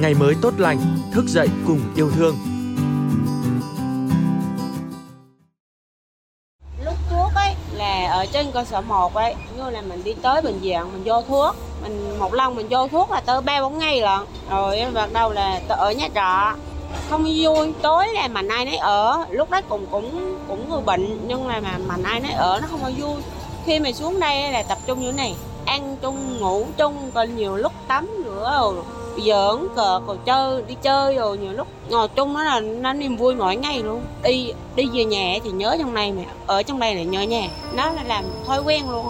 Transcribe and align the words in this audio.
ngày 0.00 0.14
mới 0.14 0.34
tốt 0.42 0.54
lành, 0.58 0.78
thức 1.12 1.24
dậy 1.26 1.48
cùng 1.66 1.80
yêu 1.96 2.10
thương. 2.16 2.36
lúc 6.84 6.94
thuốc 7.10 7.30
ấy 7.34 7.54
là 7.72 8.08
ở 8.10 8.26
trên 8.32 8.46
cơ 8.52 8.64
sở 8.64 8.80
1 8.80 9.14
ấy 9.14 9.34
như 9.56 9.70
là 9.70 9.80
mình 9.80 10.04
đi 10.04 10.14
tới 10.22 10.42
bệnh 10.42 10.58
viện 10.58 10.80
mình 10.92 11.02
vô 11.04 11.22
thuốc 11.22 11.56
mình 11.82 12.18
một 12.18 12.34
lần 12.34 12.54
mình 12.54 12.66
vô 12.70 12.88
thuốc 12.88 13.10
là 13.10 13.20
tới 13.20 13.40
ba 13.40 13.60
bốn 13.60 13.78
ngày 13.78 14.00
lận. 14.00 14.20
Rồi 14.50 14.76
em 14.76 14.94
bắt 14.94 15.12
đầu 15.12 15.32
là 15.32 15.60
ở 15.68 15.92
nhà 15.92 16.08
trọ 16.14 16.56
không 17.10 17.24
vui 17.36 17.72
tối 17.82 18.06
là 18.14 18.28
mà 18.28 18.42
ai 18.48 18.64
nấy 18.64 18.76
ở. 18.76 19.24
Lúc 19.30 19.50
đấy 19.50 19.62
cũng 19.68 19.86
cũng 19.90 20.36
cũng 20.48 20.70
người 20.70 20.80
bệnh 20.80 21.28
nhưng 21.28 21.46
là 21.46 21.60
mà 21.60 21.78
mà 21.86 21.96
ai 22.04 22.20
nấy 22.20 22.32
ở 22.32 22.58
nó 22.62 22.68
không 22.70 22.80
có 22.82 22.90
vui. 22.98 23.22
Khi 23.64 23.80
mà 23.80 23.92
xuống 23.92 24.20
đây 24.20 24.52
là 24.52 24.62
tập 24.62 24.78
trung 24.86 25.00
như 25.00 25.12
thế 25.12 25.16
này 25.16 25.34
ăn 25.66 25.96
chung 26.02 26.40
ngủ 26.40 26.66
chung 26.76 27.10
còn 27.14 27.36
nhiều 27.36 27.56
lúc 27.56 27.72
tắm 27.88 28.08
giỡn 29.22 29.68
cờ 29.76 30.00
rồi 30.06 30.18
chơi 30.24 30.62
đi 30.68 30.76
chơi 30.82 31.16
rồi 31.16 31.38
nhiều 31.38 31.52
lúc 31.52 31.68
ngồi 31.90 32.08
chung 32.08 32.34
nó 32.34 32.44
là 32.44 32.60
nó 32.60 32.92
niềm 32.92 33.16
vui 33.16 33.34
mỗi 33.34 33.56
ngày 33.56 33.82
luôn. 33.82 34.02
Đi 34.22 34.52
đi 34.76 34.88
về 34.92 35.04
nhà 35.04 35.38
thì 35.44 35.50
nhớ 35.50 35.76
trong 35.78 35.94
này 35.94 36.12
mà 36.12 36.22
ở 36.46 36.62
trong 36.62 36.78
đây 36.78 36.94
là 36.94 37.02
nhớ 37.02 37.22
nhà. 37.22 37.48
Nó 37.76 37.90
là 37.90 38.02
làm 38.02 38.24
thói 38.46 38.62
quen 38.62 38.90
luôn. 38.90 39.06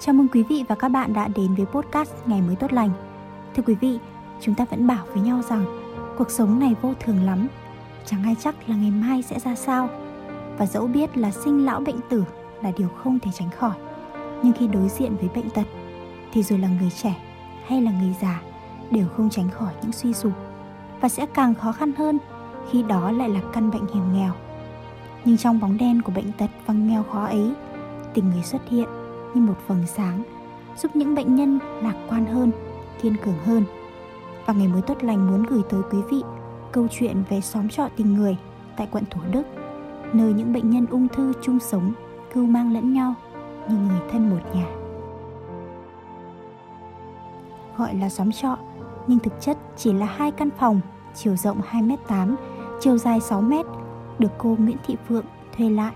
Chào 0.00 0.12
mừng 0.12 0.28
quý 0.28 0.42
vị 0.42 0.64
và 0.68 0.74
các 0.74 0.88
bạn 0.88 1.12
đã 1.12 1.28
đến 1.28 1.54
với 1.54 1.66
podcast 1.66 2.10
Ngày 2.26 2.40
mới 2.40 2.56
tốt 2.56 2.72
lành. 2.72 2.90
Thưa 3.56 3.62
quý 3.66 3.74
vị, 3.74 3.98
chúng 4.40 4.54
ta 4.54 4.64
vẫn 4.70 4.86
bảo 4.86 5.04
với 5.14 5.22
nhau 5.22 5.40
rằng 5.48 5.64
cuộc 6.18 6.30
sống 6.30 6.60
này 6.60 6.74
vô 6.82 6.92
thường 7.00 7.26
lắm, 7.26 7.48
chẳng 8.06 8.24
ai 8.24 8.36
chắc 8.44 8.54
là 8.66 8.76
ngày 8.76 8.90
mai 8.90 9.22
sẽ 9.22 9.38
ra 9.38 9.54
sao. 9.54 9.88
Và 10.58 10.66
dẫu 10.66 10.86
biết 10.86 11.16
là 11.16 11.30
sinh 11.30 11.64
lão 11.64 11.80
bệnh 11.80 12.00
tử 12.08 12.24
là 12.62 12.72
điều 12.76 12.88
không 12.88 13.18
thể 13.18 13.30
tránh 13.34 13.50
khỏi, 13.58 13.74
nhưng 14.42 14.52
khi 14.52 14.66
đối 14.66 14.88
diện 14.88 15.16
với 15.16 15.28
bệnh 15.34 15.50
tật 15.50 15.66
thì 16.32 16.42
rồi 16.42 16.58
là 16.58 16.68
người 16.68 16.90
trẻ 17.02 17.14
hay 17.72 17.82
là 17.82 17.92
người 18.00 18.14
già 18.20 18.42
đều 18.90 19.06
không 19.16 19.30
tránh 19.30 19.50
khỏi 19.50 19.72
những 19.82 19.92
suy 19.92 20.12
sụp 20.12 20.32
và 21.00 21.08
sẽ 21.08 21.26
càng 21.26 21.54
khó 21.54 21.72
khăn 21.72 21.92
hơn 21.92 22.18
khi 22.70 22.82
đó 22.82 23.10
lại 23.10 23.28
là 23.28 23.40
căn 23.52 23.70
bệnh 23.70 23.86
hiểm 23.94 24.12
nghèo. 24.12 24.32
Nhưng 25.24 25.36
trong 25.36 25.60
bóng 25.60 25.78
đen 25.78 26.02
của 26.02 26.12
bệnh 26.12 26.32
tật 26.32 26.50
và 26.66 26.74
nghèo 26.74 27.02
khó 27.02 27.24
ấy, 27.24 27.52
tình 28.14 28.30
người 28.30 28.42
xuất 28.42 28.68
hiện 28.68 28.88
như 29.34 29.40
một 29.40 29.54
vầng 29.66 29.86
sáng 29.86 30.22
giúp 30.76 30.96
những 30.96 31.14
bệnh 31.14 31.34
nhân 31.34 31.58
lạc 31.82 31.94
quan 32.08 32.26
hơn, 32.26 32.50
kiên 33.02 33.16
cường 33.24 33.38
hơn. 33.44 33.64
Và 34.46 34.54
ngày 34.54 34.68
mới 34.68 34.82
tốt 34.82 35.04
lành 35.04 35.26
muốn 35.26 35.42
gửi 35.42 35.62
tới 35.68 35.80
quý 35.90 35.98
vị 36.10 36.22
câu 36.72 36.86
chuyện 36.90 37.22
về 37.28 37.40
xóm 37.40 37.68
trọ 37.68 37.88
tình 37.96 38.14
người 38.14 38.36
tại 38.76 38.88
quận 38.90 39.04
Thủ 39.10 39.20
Đức, 39.32 39.42
nơi 40.12 40.32
những 40.32 40.52
bệnh 40.52 40.70
nhân 40.70 40.86
ung 40.90 41.08
thư 41.08 41.32
chung 41.42 41.58
sống, 41.58 41.92
cưu 42.34 42.46
mang 42.46 42.72
lẫn 42.74 42.92
nhau 42.92 43.14
như 43.68 43.76
người 43.76 44.00
thân 44.10 44.30
một 44.30 44.40
nhà. 44.54 44.81
Gọi 47.76 47.94
là 47.94 48.08
xóm 48.08 48.32
trọ, 48.32 48.56
nhưng 49.06 49.18
thực 49.18 49.40
chất 49.40 49.58
chỉ 49.76 49.92
là 49.92 50.06
hai 50.06 50.30
căn 50.30 50.48
phòng, 50.58 50.80
chiều 51.14 51.36
rộng 51.36 51.60
2m8, 51.70 52.34
chiều 52.80 52.98
dài 52.98 53.18
6m, 53.18 53.64
được 54.18 54.32
cô 54.38 54.56
Nguyễn 54.58 54.76
Thị 54.86 54.96
Phượng 55.08 55.24
thuê 55.56 55.70
lại. 55.70 55.92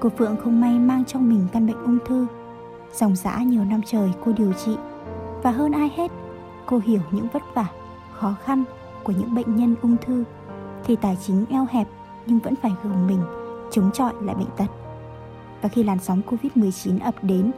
Cô 0.00 0.08
Phượng 0.08 0.36
không 0.36 0.60
may 0.60 0.78
mang 0.78 1.04
trong 1.04 1.28
mình 1.28 1.46
căn 1.52 1.66
bệnh 1.66 1.84
ung 1.84 1.98
thư. 2.06 2.26
Dòng 2.94 3.16
dã 3.16 3.38
nhiều 3.38 3.64
năm 3.64 3.80
trời 3.86 4.12
cô 4.24 4.32
điều 4.32 4.52
trị 4.52 4.76
và 5.42 5.50
hơn 5.50 5.72
ai 5.72 5.90
hết, 5.96 6.10
cô 6.66 6.80
hiểu 6.84 7.00
những 7.10 7.26
vất 7.32 7.42
vả, 7.54 7.66
khó 8.12 8.34
khăn 8.44 8.64
của 9.02 9.12
những 9.18 9.34
bệnh 9.34 9.56
nhân 9.56 9.74
ung 9.82 9.96
thư 10.06 10.24
thì 10.84 10.96
tài 10.96 11.18
chính 11.26 11.44
eo 11.50 11.66
hẹp 11.70 11.88
nhưng 12.26 12.38
vẫn 12.38 12.54
phải 12.56 12.72
gồng 12.82 13.06
mình 13.06 13.20
chống 13.70 13.90
chọi 13.94 14.12
lại 14.20 14.34
bệnh 14.34 14.50
tật. 14.56 14.66
Và 15.62 15.68
khi 15.68 15.82
làn 15.82 15.98
sóng 15.98 16.20
Covid-19 16.30 16.98
ập 17.04 17.14
đến, 17.22 17.52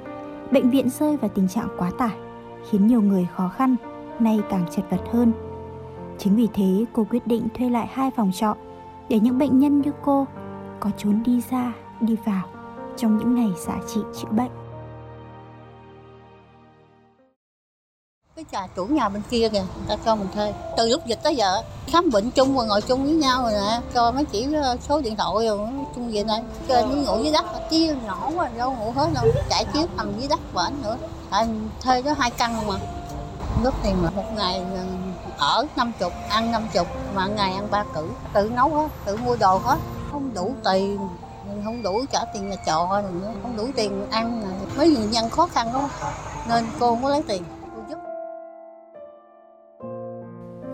bệnh 0.53 0.71
viện 0.71 0.91
rơi 0.91 1.17
vào 1.17 1.31
tình 1.35 1.49
trạng 1.49 1.69
quá 1.79 1.91
tải, 1.99 2.17
khiến 2.69 2.87
nhiều 2.87 3.03
người 3.03 3.27
khó 3.37 3.49
khăn, 3.49 3.77
nay 4.19 4.41
càng 4.51 4.65
chật 4.71 4.85
vật 4.91 5.03
hơn. 5.13 5.33
Chính 6.19 6.37
vì 6.37 6.49
thế 6.55 6.85
cô 6.93 7.07
quyết 7.11 7.27
định 7.27 7.49
thuê 7.55 7.71
lại 7.71 7.89
hai 7.93 8.11
phòng 8.17 8.33
trọ 8.33 8.57
để 9.09 9.21
những 9.21 9.39
bệnh 9.39 9.59
nhân 9.59 9.81
như 9.81 9.93
cô 10.03 10.27
có 10.81 10.91
trốn 10.97 11.23
đi 11.23 11.43
ra, 11.51 11.73
đi 12.01 12.17
vào 12.25 12.43
trong 12.97 13.19
những 13.19 13.35
ngày 13.35 13.51
xạ 13.57 13.79
trị 13.95 14.01
chữa 14.21 14.29
bệnh. 14.31 14.51
cái 18.41 18.45
trà 18.53 18.67
chủ 18.77 18.85
nhà 18.85 19.09
bên 19.09 19.23
kia 19.31 19.49
kìa 19.49 19.59
người 19.59 19.87
ta 19.89 19.97
cho 20.05 20.17
mình 20.17 20.29
thuê 20.35 20.55
từ 20.77 20.89
lúc 20.89 21.07
dịch 21.07 21.19
tới 21.23 21.37
giờ 21.37 21.63
khám 21.87 22.11
bệnh 22.11 22.31
chung 22.31 22.57
và 22.57 22.65
ngồi 22.65 22.81
chung 22.81 23.05
với 23.05 23.13
nhau 23.13 23.43
rồi 23.43 23.53
nè 23.53 23.81
cho 23.95 24.13
mấy 24.13 24.25
chỉ 24.25 24.47
ờ, 24.55 24.77
số 24.89 25.01
điện 25.01 25.17
thoại 25.17 25.47
rồi 25.47 25.59
chung 25.95 26.13
về 26.13 26.25
đây 26.25 26.41
Trên 26.69 26.89
mới 26.89 27.05
ngủ 27.05 27.23
dưới 27.23 27.33
đất 27.33 27.45
chứ 27.71 27.97
nhỏ 28.07 28.31
quá 28.37 28.51
đâu 28.57 28.77
ngủ 28.79 28.93
hết 28.97 29.09
đâu 29.15 29.25
chạy 29.51 29.65
chiếu 29.73 29.83
nằm 29.97 30.13
dưới 30.19 30.29
đất 30.29 30.55
bệnh 30.55 30.83
nữa 30.83 30.97
tại 31.31 31.49
thuê 31.83 32.03
có 32.03 32.15
hai 32.19 32.31
căn 32.31 32.67
mà. 32.67 32.75
Góp 33.65 33.75
tiền 33.83 33.97
mà 34.03 34.11
một 34.11 34.33
ngày 34.37 34.63
ờ, 34.75 34.85
ở 35.39 35.67
năm 35.77 35.93
chục 35.99 36.13
ăn 36.29 36.51
năm 36.51 36.63
chục 36.73 36.87
mà 37.15 37.27
ngày 37.27 37.53
ăn 37.53 37.69
ba 37.71 37.85
cử 37.95 38.09
tự 38.33 38.51
nấu 38.57 38.69
hết 38.69 38.89
tự 39.05 39.17
mua 39.17 39.37
đồ 39.37 39.59
hết. 39.59 39.79
Không 40.13 40.35
đủ 40.35 40.55
tiền 40.65 40.99
không 41.65 41.83
đủ 41.83 42.05
trả 42.13 42.19
tiền 42.35 42.49
nhà 42.49 42.57
trọ 42.67 42.89
rồi 42.91 43.13
nữa 43.21 43.33
không 43.43 43.57
đủ 43.57 43.67
tiền 43.77 44.11
ăn 44.11 44.43
mấy 44.79 44.89
người 44.89 45.07
dân 45.11 45.31
khó 45.31 45.47
khăn 45.47 45.69
đó 45.73 45.89
nên 46.49 46.65
cô 46.81 46.91
không 46.91 47.03
có 47.03 47.09
lấy 47.09 47.23
tiền. 47.29 47.43
Cô 47.77 47.83
giúp. 47.89 47.99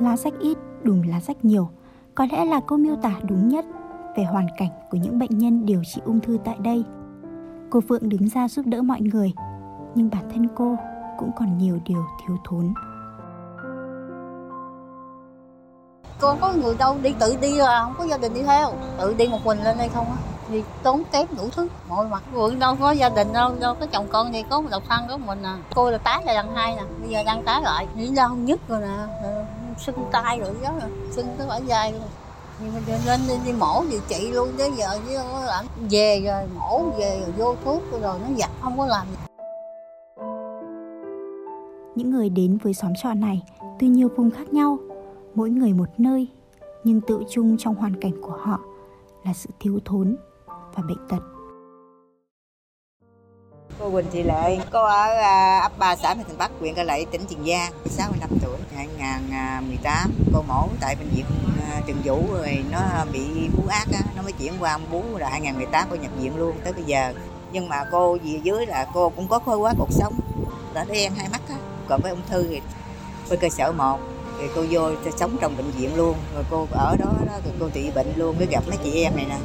Lá 0.01 0.17
sách 0.17 0.35
ít, 0.41 0.59
đùm 0.83 1.03
lá 1.03 1.21
sách 1.21 1.45
nhiều. 1.45 1.69
Có 2.15 2.27
lẽ 2.33 2.45
là 2.45 2.61
câu 2.67 2.79
miêu 2.79 2.97
tả 2.97 3.13
đúng 3.23 3.49
nhất 3.49 3.65
về 4.17 4.25
hoàn 4.25 4.47
cảnh 4.57 4.71
của 4.91 4.97
những 4.97 5.19
bệnh 5.19 5.39
nhân 5.39 5.67
điều 5.67 5.83
trị 5.85 6.01
ung 6.05 6.21
thư 6.21 6.39
tại 6.45 6.57
đây. 6.59 6.85
Cô 7.71 7.81
Phượng 7.89 8.09
đứng 8.09 8.29
ra 8.29 8.49
giúp 8.49 8.67
đỡ 8.67 8.83
mọi 8.83 9.01
người, 9.01 9.33
nhưng 9.97 10.11
bản 10.11 10.31
thân 10.35 10.49
cô 10.55 10.77
cũng 11.19 11.31
còn 11.37 11.59
nhiều 11.59 11.79
điều 11.85 12.07
thiếu 12.27 12.37
thốn. 12.45 12.75
cô 16.21 16.37
có 16.41 16.53
người 16.53 16.75
đâu 16.79 16.97
đi 17.03 17.15
tự 17.19 17.37
đi 17.41 17.55
là 17.55 17.83
không 17.83 17.95
có 17.99 18.05
gia 18.05 18.19
đình 18.19 18.35
đi 18.35 18.43
theo. 18.43 18.73
Tự 18.99 19.15
đi 19.15 19.29
một 19.29 19.39
mình 19.45 19.63
lên 19.63 19.79
đây 19.79 19.89
không 19.89 20.07
á. 20.07 20.17
Thì 20.49 20.63
tốn 20.83 21.03
kém 21.13 21.27
đủ 21.37 21.49
thứ. 21.57 21.69
Mọi 21.89 22.09
mặt 22.09 22.23
vượng 22.33 22.59
đâu 22.59 22.77
có 22.81 22.91
gia 22.91 23.09
đình 23.09 23.33
đâu 23.33 23.53
đâu 23.61 23.75
có 23.81 23.87
chồng 23.87 24.07
con 24.13 24.33
thì 24.33 24.43
có 24.51 24.61
một 24.61 24.69
độc 24.71 24.83
thân 24.89 25.05
có 25.09 25.17
mình 25.17 25.43
à. 25.43 25.59
Cô 25.75 25.91
là 25.91 25.99
tái 25.99 26.23
là 26.27 26.33
lần 26.33 26.55
hai 26.55 26.77
nè 26.77 26.83
bây 27.01 27.11
giờ 27.11 27.23
đang 27.23 27.45
tái 27.45 27.63
lại. 27.63 27.87
Nghĩ 27.95 28.13
không 28.17 28.45
nhất 28.45 28.61
rồi 28.69 28.81
nè 28.81 28.97
ờ, 29.23 29.45
sưng 29.79 30.09
tay 30.13 30.39
rồi 30.39 30.55
đó 30.63 30.71
sưng 31.11 31.27
cái 31.39 31.47
bả 31.47 31.59
vai 31.67 31.93
luôn. 31.93 32.03
Nhưng 32.61 32.75
mà 32.75 32.81
lên 33.07 33.21
đi, 33.29 33.35
đi 33.45 33.53
mổ 33.53 33.85
điều 33.91 34.01
trị 34.09 34.31
luôn 34.33 34.49
tới 34.59 34.73
giờ 34.77 34.99
chứ 35.09 35.17
không 35.17 35.33
có 35.33 35.41
làm. 35.41 35.65
Về 35.91 36.21
rồi 36.27 36.43
mổ 36.59 36.83
về 36.99 37.21
rồi 37.21 37.33
vô 37.37 37.55
thuốc 37.65 37.83
rồi 38.03 38.19
nó 38.21 38.27
giặt 38.39 38.51
không 38.63 38.79
có 38.79 38.87
làm. 38.87 39.07
Những 41.97 42.11
người 42.11 42.29
đến 42.29 42.59
với 42.63 42.75
xóm 42.75 42.93
trọ 43.03 43.15
này 43.15 43.43
từ 43.79 43.87
nhiều 43.87 44.09
vùng 44.17 44.31
khác 44.31 44.53
nhau, 44.53 44.79
mỗi 45.35 45.51
người 45.51 45.73
một 45.73 45.89
nơi, 45.99 46.29
nhưng 46.85 47.01
tự 47.01 47.23
chung 47.31 47.57
trong 47.59 47.75
hoàn 47.75 48.01
cảnh 48.01 48.13
của 48.23 48.39
họ 48.41 48.61
là 49.25 49.33
sự 49.33 49.51
thiếu 49.61 49.79
thốn 49.85 50.17
và 50.47 50.83
bệnh 50.89 51.09
tật. 51.09 51.21
Cô 53.79 53.91
Quỳnh 53.91 54.07
Thị 54.13 54.23
Lệ, 54.23 54.59
cô 54.73 54.85
ở 54.85 55.07
à, 55.23 55.61
ấp 55.63 55.79
3 55.79 55.97
xã 55.97 56.15
Mỹ 56.15 56.23
Thuận 56.27 56.39
Bắc, 56.39 56.51
huyện 56.61 56.75
Cà 56.75 56.83
Lậy, 56.83 57.07
tỉnh 57.11 57.21
Tiền 57.29 57.39
Giang, 57.47 57.73
65 57.85 58.31
tuổi, 58.43 58.57
2018. 58.77 60.11
Cô 60.35 60.43
mổ 60.49 60.69
tại 60.81 60.97
bệnh 60.97 61.09
viện 61.09 61.25
à, 61.71 61.81
Trần 61.87 61.97
Vũ 62.05 62.23
rồi 62.33 62.65
nó 62.73 62.81
bị 63.13 63.49
bú 63.57 63.63
ác 63.69 63.87
á, 63.93 64.01
nó 64.17 64.23
mới 64.23 64.33
chuyển 64.33 64.53
qua 64.61 64.73
ông 64.73 64.87
bú 64.93 65.03
là 65.19 65.29
2018 65.29 65.89
cô 65.91 65.97
nhập 65.97 66.13
viện 66.21 66.37
luôn 66.37 66.57
tới 66.65 66.73
bây 66.73 66.85
giờ. 66.85 67.13
Nhưng 67.53 67.69
mà 67.69 67.85
cô 67.91 68.19
gì 68.25 68.41
dưới 68.43 68.67
là 68.67 68.87
cô 68.95 69.09
cũng 69.09 69.29
có 69.29 69.39
khối 69.39 69.59
quá 69.59 69.75
cuộc 69.79 69.93
sống, 69.93 70.15
đã 70.75 70.85
đen 70.85 71.13
hai 71.17 71.29
mắt 71.29 71.41
á. 71.49 71.57
Còn 71.89 72.01
với 72.03 72.11
ung 72.11 72.23
thư 72.29 72.47
thì 72.49 72.61
với 73.29 73.39
cơ 73.39 73.49
sở 73.49 73.73
một 73.73 73.99
thì 74.41 74.47
cô 74.55 74.65
vô 74.71 74.91
sống 75.17 75.37
trong 75.41 75.57
bệnh 75.57 75.71
viện 75.71 75.97
luôn. 75.97 76.17
Rồi 76.35 76.45
cô 76.51 76.67
ở 76.71 76.97
đó, 76.97 77.13
đó 77.27 77.33
rồi 77.45 77.55
cô 77.61 77.69
trị 77.69 77.91
bệnh 77.95 78.13
luôn. 78.17 78.37
Mới 78.39 78.47
gặp 78.47 78.65
mấy 78.69 78.77
chị 78.85 79.03
em 79.03 79.17
này 79.17 79.27
nè. 79.29 79.39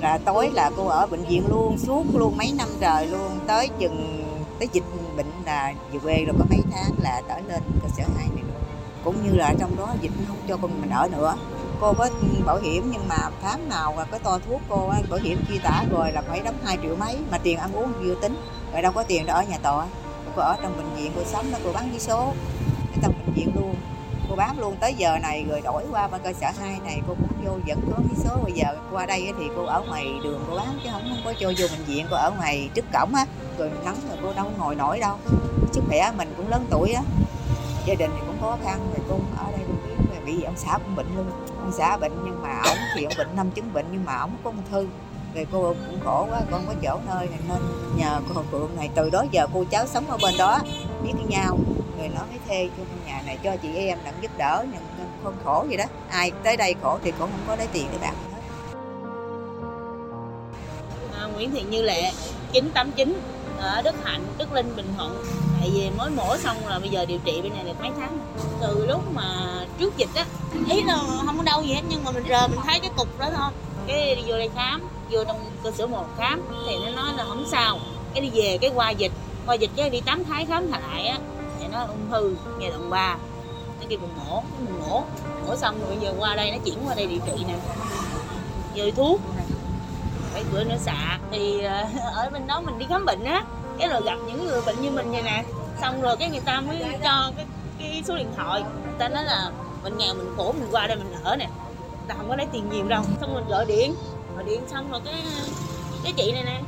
Là 0.00 0.18
tối 0.18 0.50
là 0.54 0.70
cô 0.76 0.86
ở 0.86 1.06
bệnh 1.06 1.24
viện 1.24 1.42
luôn 1.48 1.78
suốt 1.78 2.04
luôn 2.14 2.36
mấy 2.36 2.52
năm 2.58 2.68
trời 2.80 3.06
luôn. 3.06 3.38
Tới 3.46 3.68
chừng 3.78 4.24
tới 4.58 4.68
dịch 4.72 4.84
bệnh 5.16 5.30
là 5.46 5.72
về 5.92 5.98
quê 5.98 6.24
rồi 6.24 6.36
có 6.38 6.44
mấy 6.50 6.60
tháng 6.72 6.92
là 7.02 7.22
tới 7.28 7.42
lên 7.48 7.62
cơ 7.82 7.88
sở 7.96 8.04
hai 8.16 8.28
này. 8.34 8.42
Luôn 8.42 8.62
cũng 9.04 9.24
như 9.24 9.30
là 9.38 9.54
trong 9.60 9.76
đó 9.76 9.94
dịch 10.00 10.12
không 10.28 10.36
cho 10.48 10.56
con 10.56 10.80
mình 10.80 10.90
ở 10.90 11.08
nữa. 11.12 11.36
Cô 11.80 11.92
có 11.92 12.08
bảo 12.44 12.58
hiểm 12.58 12.90
nhưng 12.92 13.08
mà 13.08 13.16
tháng 13.42 13.68
nào 13.68 13.94
là 13.96 14.04
có 14.04 14.18
to 14.18 14.38
thuốc 14.48 14.60
cô 14.68 14.92
bảo 15.10 15.20
hiểm 15.22 15.44
chi 15.48 15.60
trả 15.62 15.84
rồi 15.84 16.12
là 16.12 16.22
phải 16.28 16.40
đóng 16.40 16.54
2 16.64 16.78
triệu 16.82 16.96
mấy. 16.96 17.16
Mà 17.30 17.38
tiền 17.38 17.58
ăn 17.58 17.72
uống 17.72 17.92
chưa 18.02 18.14
tính 18.14 18.36
rồi 18.72 18.82
đâu 18.82 18.92
có 18.92 19.02
tiền 19.02 19.26
đâu 19.26 19.36
ở 19.36 19.42
nhà 19.42 19.58
tòa 19.62 19.86
cô 20.38 20.44
ở 20.44 20.56
trong 20.62 20.76
bệnh 20.76 20.94
viện 20.94 21.12
cô 21.16 21.22
sống 21.24 21.52
đó 21.52 21.58
cô 21.64 21.72
bán 21.72 21.92
vé 21.92 21.98
số 21.98 22.18
ở 22.94 22.98
trong 23.02 23.12
bệnh 23.18 23.34
viện 23.34 23.52
luôn. 23.56 23.74
Cô 24.28 24.36
bán 24.36 24.58
luôn, 24.58 24.76
tới 24.80 24.94
giờ 24.94 25.18
này 25.22 25.44
rồi 25.48 25.60
đổi 25.60 25.84
qua 25.90 26.08
bên 26.08 26.20
cơ 26.24 26.32
sở 26.32 26.46
hai 26.60 26.80
này, 26.84 27.00
cô 27.08 27.14
cũng 27.14 27.44
vô 27.44 27.52
vẫn 27.66 27.80
có 27.90 28.02
vé 28.02 28.14
số. 28.24 28.36
Bây 28.44 28.52
giờ 28.52 28.76
qua 28.92 29.06
đây 29.06 29.32
thì 29.38 29.44
cô 29.56 29.64
ở 29.64 29.82
ngoài 29.88 30.06
đường 30.24 30.44
cô 30.50 30.56
bán, 30.56 30.78
chứ 30.84 30.90
không 30.92 31.02
không 31.08 31.20
có 31.24 31.32
cho 31.40 31.52
vô 31.58 31.66
bệnh 31.70 31.84
viện, 31.84 32.06
cô 32.10 32.16
ở 32.16 32.32
ngoài 32.36 32.70
trước 32.74 32.84
cổng 32.92 33.14
á, 33.14 33.26
rồi 33.58 33.70
nắng 33.84 33.96
rồi 34.08 34.18
cô 34.22 34.32
đâu 34.32 34.44
có 34.44 34.64
ngồi 34.64 34.74
nổi 34.74 34.98
đâu. 34.98 35.16
Sức 35.72 35.82
khỏe 35.88 36.12
mình 36.16 36.34
cũng 36.36 36.48
lớn 36.48 36.66
tuổi 36.70 36.92
á, 36.92 37.02
gia 37.86 37.94
đình 37.94 38.10
thì 38.14 38.20
cũng 38.26 38.40
khó 38.40 38.58
khăn, 38.64 38.80
rồi 38.96 39.06
cô 39.08 39.18
ở 39.44 39.50
đây 39.52 39.60
cô 39.68 39.92
biết 40.10 40.20
bị 40.26 40.42
ông 40.42 40.56
xã 40.56 40.78
cũng 40.78 40.96
bệnh 40.96 41.16
luôn. 41.16 41.30
Ông 41.60 41.72
xã 41.78 41.96
bệnh 41.96 42.12
nhưng 42.24 42.42
mà 42.42 42.60
ổng 42.64 42.78
thì 42.94 43.04
ông 43.04 43.12
bệnh, 43.18 43.36
năm 43.36 43.50
chứng 43.50 43.72
bệnh 43.72 43.86
nhưng 43.92 44.04
mà 44.04 44.16
ổng 44.16 44.32
có 44.44 44.50
ung 44.50 44.62
thư 44.70 44.88
thì 45.38 45.44
cô 45.52 45.74
cũng 45.86 46.00
khổ 46.04 46.26
quá 46.30 46.40
con 46.50 46.66
có 46.66 46.74
chỗ 46.82 46.98
nơi 47.06 47.26
này 47.26 47.38
nên 47.48 47.58
nhờ 47.96 48.20
cô 48.34 48.42
Phượng 48.50 48.76
này. 48.76 48.90
Từ 48.94 49.10
đó 49.10 49.24
giờ 49.30 49.46
cô 49.54 49.64
cháu 49.70 49.86
sống 49.86 50.10
ở 50.10 50.18
bên 50.22 50.34
đó 50.38 50.58
biết 51.02 51.12
nhau. 51.28 51.58
Người 51.98 52.08
nó 52.08 52.20
mới 52.30 52.38
thuê 52.46 52.68
cho 52.76 52.82
nhà 53.06 53.22
này 53.26 53.38
cho 53.44 53.56
chị 53.56 53.74
em 53.74 53.98
đặng 54.04 54.14
giúp 54.20 54.30
đỡ 54.38 54.64
nhưng 54.72 54.82
không 55.24 55.34
khổ 55.44 55.64
gì 55.70 55.76
đó. 55.76 55.84
Ai 56.10 56.32
tới 56.42 56.56
đây 56.56 56.74
khổ 56.82 56.98
thì 57.04 57.10
cũng 57.10 57.30
không 57.30 57.44
có 57.46 57.56
lấy 57.56 57.66
tiền 57.72 57.86
để 57.92 57.98
bạn 57.98 58.14
hết. 58.14 58.40
À, 61.18 61.26
Nguyễn 61.34 61.50
Thị 61.50 61.62
Như 61.62 61.82
Lệ 61.82 62.12
989 62.52 63.20
ở 63.58 63.82
Đức 63.82 63.94
Hạnh, 64.04 64.24
Đức 64.38 64.52
Linh, 64.52 64.76
Bình 64.76 64.92
Thuận. 64.96 65.24
Tại 65.60 65.70
vì 65.74 65.90
mới 65.90 66.10
mổ 66.10 66.36
xong 66.36 66.56
là 66.66 66.78
bây 66.78 66.88
giờ 66.88 67.04
điều 67.04 67.18
trị 67.24 67.40
bên 67.42 67.52
này 67.52 67.64
được 67.64 67.80
mấy 67.80 67.90
tháng. 68.00 68.18
Từ 68.60 68.86
lúc 68.86 69.02
mà 69.14 69.24
trước 69.78 69.96
dịch 69.96 70.10
á 70.14 70.24
ý 70.68 70.82
là 70.82 70.98
không 71.26 71.36
có 71.36 71.42
đau 71.42 71.62
gì 71.62 71.72
hết 71.74 71.82
nhưng 71.88 72.04
mà 72.04 72.10
mình 72.10 72.24
rờ 72.28 72.48
mình 72.48 72.60
thấy 72.64 72.80
cái 72.80 72.90
cục 72.96 73.18
đó 73.18 73.26
thôi. 73.36 73.50
Cái 73.86 74.14
đi 74.14 74.22
vô 74.26 74.38
đây 74.38 74.50
khám 74.54 74.88
vô 75.10 75.24
trong 75.24 75.36
cơ 75.62 75.70
sở 75.70 75.86
một 75.86 76.06
khám 76.18 76.42
thì 76.66 76.76
nó 76.84 76.90
nói 77.02 77.14
là 77.16 77.24
không 77.24 77.46
sao. 77.50 77.78
Cái 78.14 78.22
đi 78.22 78.30
về 78.34 78.58
cái 78.60 78.70
qua 78.74 78.90
dịch 78.90 79.12
qua 79.46 79.54
dịch 79.54 79.70
cái 79.76 79.90
đi 79.90 80.00
tắm 80.00 80.24
thái 80.24 80.46
khám 80.46 80.72
lại 80.72 81.06
á 81.06 81.18
thì 81.60 81.66
nó 81.72 81.80
ung 81.80 82.10
thư 82.10 82.36
giai 82.60 82.70
đoạn 82.70 82.90
ba. 82.90 83.16
Nó 83.80 83.86
kêu 83.88 83.98
mình 83.98 84.10
mổ 84.16 84.40
cái 84.40 84.60
mình 84.60 84.80
mổ 84.80 85.02
mổ 85.46 85.56
xong 85.56 85.80
rồi 85.80 85.96
giờ 86.00 86.14
qua 86.18 86.34
đây 86.34 86.50
nó 86.50 86.56
chuyển 86.64 86.78
qua 86.86 86.94
đây 86.94 87.06
điều 87.06 87.20
trị 87.26 87.44
nè. 87.48 87.54
Rơi 88.74 88.92
thuốc. 88.92 89.20
Mấy 90.34 90.44
bữa 90.52 90.64
nữa 90.64 90.76
xạ. 90.80 91.18
Thì 91.30 91.62
ờ, 91.62 91.84
ở 92.14 92.30
bên 92.30 92.46
đó 92.46 92.60
mình 92.60 92.78
đi 92.78 92.86
khám 92.88 93.04
bệnh 93.04 93.24
á 93.24 93.44
cái 93.78 93.88
rồi 93.88 94.00
gặp 94.04 94.16
những 94.26 94.46
người 94.46 94.60
bệnh 94.66 94.82
như 94.82 94.90
mình 94.90 95.12
vậy 95.12 95.22
nè. 95.22 95.44
Xong 95.80 96.00
rồi 96.00 96.16
cái 96.16 96.30
người 96.30 96.40
ta 96.40 96.60
mới 96.60 96.76
cho 97.02 97.32
cái, 97.36 97.46
cái 97.78 98.02
số 98.06 98.16
điện 98.16 98.32
thoại. 98.36 98.62
Người 98.84 98.94
ta 98.98 99.08
nói 99.08 99.24
là 99.24 99.50
mình 99.82 99.98
nghèo 99.98 100.14
mình 100.14 100.34
khổ 100.36 100.52
mình 100.52 100.68
qua 100.70 100.86
đây 100.86 100.96
mình 100.96 101.12
ở 101.24 101.36
nè. 101.36 101.48
Ta 102.08 102.14
không 102.14 102.28
có 102.28 102.36
lấy 102.36 102.46
tiền 102.52 102.70
nhiều 102.70 102.88
đâu. 102.88 103.02
Xong 103.20 103.34
mình 103.34 103.48
gọi 103.48 103.64
điện 103.64 103.94
gọi 104.38 104.46
điện 104.46 104.60
xong 104.70 104.90
rồi 104.90 105.00
cái 105.04 105.14
cái 106.04 106.12
chị 106.16 106.32
này 106.32 106.42
nè 106.44 106.60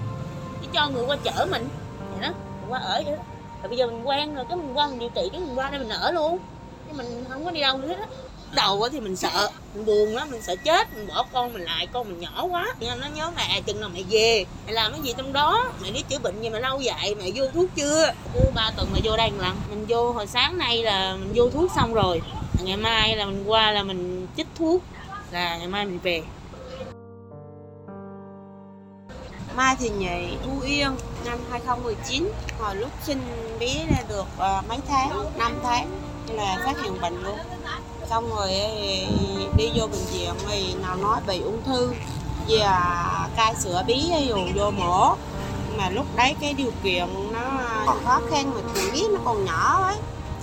chỉ 0.62 0.68
cho 0.72 0.88
người 0.88 1.04
qua 1.06 1.16
chở 1.24 1.46
mình. 1.50 1.68
Vậy 2.12 2.20
đó 2.20 2.28
mình 2.60 2.70
qua 2.70 2.78
ở 2.78 3.02
vậy 3.04 3.16
đó. 3.16 3.22
Rồi 3.62 3.68
bây 3.68 3.78
giờ 3.78 3.86
mình 3.86 4.08
quen 4.08 4.34
rồi 4.34 4.44
cái 4.48 4.56
mình 4.56 4.72
qua 4.74 4.88
mình 4.88 4.98
điều 4.98 5.08
trị 5.08 5.28
cái 5.32 5.40
mình 5.40 5.58
qua 5.58 5.70
đây 5.70 5.78
mình 5.78 5.88
ở 5.88 6.10
luôn. 6.10 6.38
Chứ 6.88 6.96
mình 6.96 7.24
không 7.28 7.44
có 7.44 7.50
đi 7.50 7.60
đâu 7.60 7.78
nữa 7.78 7.88
hết 7.88 7.98
á. 8.00 8.06
Đầu 8.52 8.88
thì 8.92 9.00
mình 9.00 9.16
sợ 9.16 9.50
mình 9.74 9.84
buồn 9.84 10.16
lắm 10.16 10.30
mình 10.30 10.42
sợ 10.42 10.56
chết 10.64 10.96
mình 10.96 11.06
bỏ 11.08 11.24
con 11.32 11.52
mình 11.52 11.62
lại 11.62 11.86
con 11.86 12.08
mình 12.08 12.20
nhỏ 12.20 12.46
quá. 12.50 12.66
Nên 12.80 13.00
nó 13.00 13.06
nhớ 13.14 13.30
mẹ 13.36 13.60
chừng 13.66 13.80
nào 13.80 13.90
mẹ 13.94 14.00
về 14.10 14.44
mẹ 14.66 14.72
làm 14.72 14.92
cái 14.92 15.00
gì 15.00 15.14
trong 15.16 15.32
đó? 15.32 15.72
Mẹ 15.82 15.90
đi 15.90 16.02
chữa 16.08 16.18
bệnh 16.18 16.42
gì 16.42 16.50
mà 16.50 16.58
lâu 16.58 16.80
vậy 16.84 17.14
mẹ 17.14 17.30
vô 17.34 17.44
thuốc 17.54 17.66
chưa? 17.76 18.12
Cứ 18.34 18.40
ba 18.54 18.70
tuần 18.76 18.88
mà 18.92 18.98
vô 19.04 19.16
đây 19.16 19.30
một 19.30 19.42
lần. 19.42 19.56
Mình 19.70 19.86
vô 19.88 20.12
hồi 20.12 20.26
sáng 20.26 20.58
nay 20.58 20.82
là 20.82 21.16
mình 21.16 21.32
vô 21.34 21.50
thuốc 21.50 21.70
xong 21.76 21.94
rồi. 21.94 22.22
Ngày 22.64 22.76
mai 22.76 23.16
là 23.16 23.24
mình 23.24 23.44
qua 23.46 23.72
là 23.72 23.82
mình 23.82 24.26
chích 24.36 24.46
thuốc 24.58 24.82
là 25.30 25.56
ngày 25.58 25.68
mai 25.68 25.84
mình 25.84 25.98
về 26.02 26.22
Mai 29.56 29.76
Thị 29.76 29.88
Nhị, 29.88 30.36
Phú 30.44 30.60
Yên, 30.60 30.96
năm 31.24 31.38
2019 31.50 32.32
Hồi 32.60 32.76
lúc 32.76 32.90
sinh 33.02 33.20
bé 33.60 33.86
ra 33.90 34.02
được 34.08 34.26
uh, 34.36 34.68
mấy 34.68 34.78
tháng, 34.88 35.24
5 35.36 35.60
tháng 35.62 35.90
là 36.26 36.62
phát 36.64 36.82
hiện 36.82 37.00
bệnh 37.00 37.22
luôn. 37.22 37.38
Xong 38.10 38.30
rồi 38.30 38.52
ờ, 38.54 38.66
đi 39.56 39.70
vô 39.74 39.86
bệnh 39.86 40.04
viện 40.12 40.30
thì 40.48 40.74
nào 40.82 40.96
nói 40.96 41.20
bị 41.26 41.40
ung 41.40 41.62
thư 41.64 41.92
và 42.48 43.28
cai 43.36 43.54
sữa 43.54 43.82
bí 43.86 44.10
dù 44.28 44.36
vô 44.54 44.70
mổ. 44.70 45.14
Mà 45.78 45.90
lúc 45.90 46.06
đấy 46.16 46.34
cái 46.40 46.54
điều 46.54 46.70
kiện 46.82 47.08
nó 47.32 47.40
khó 48.04 48.20
khăn 48.30 48.54
mà 48.54 48.60
tuổi 48.74 48.90
biết 48.92 49.06
nó 49.10 49.20
còn 49.24 49.44
nhỏ 49.44 49.82
ấy 49.86 49.96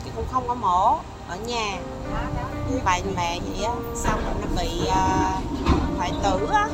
Thì 0.06 0.12
cũng 0.16 0.26
không 0.32 0.48
có 0.48 0.54
mổ 0.54 1.00
ở 1.28 1.38
nhà. 1.48 1.80
Bạn 2.84 3.02
mẹ 3.16 3.40
vậy 3.40 3.66
á, 3.66 3.74
xong 3.96 4.20
rồi 4.26 4.34
nó 4.42 4.62
bị 4.62 4.82
uh, 4.84 5.98
hoại 5.98 6.12
tử 6.24 6.48
á 6.54 6.70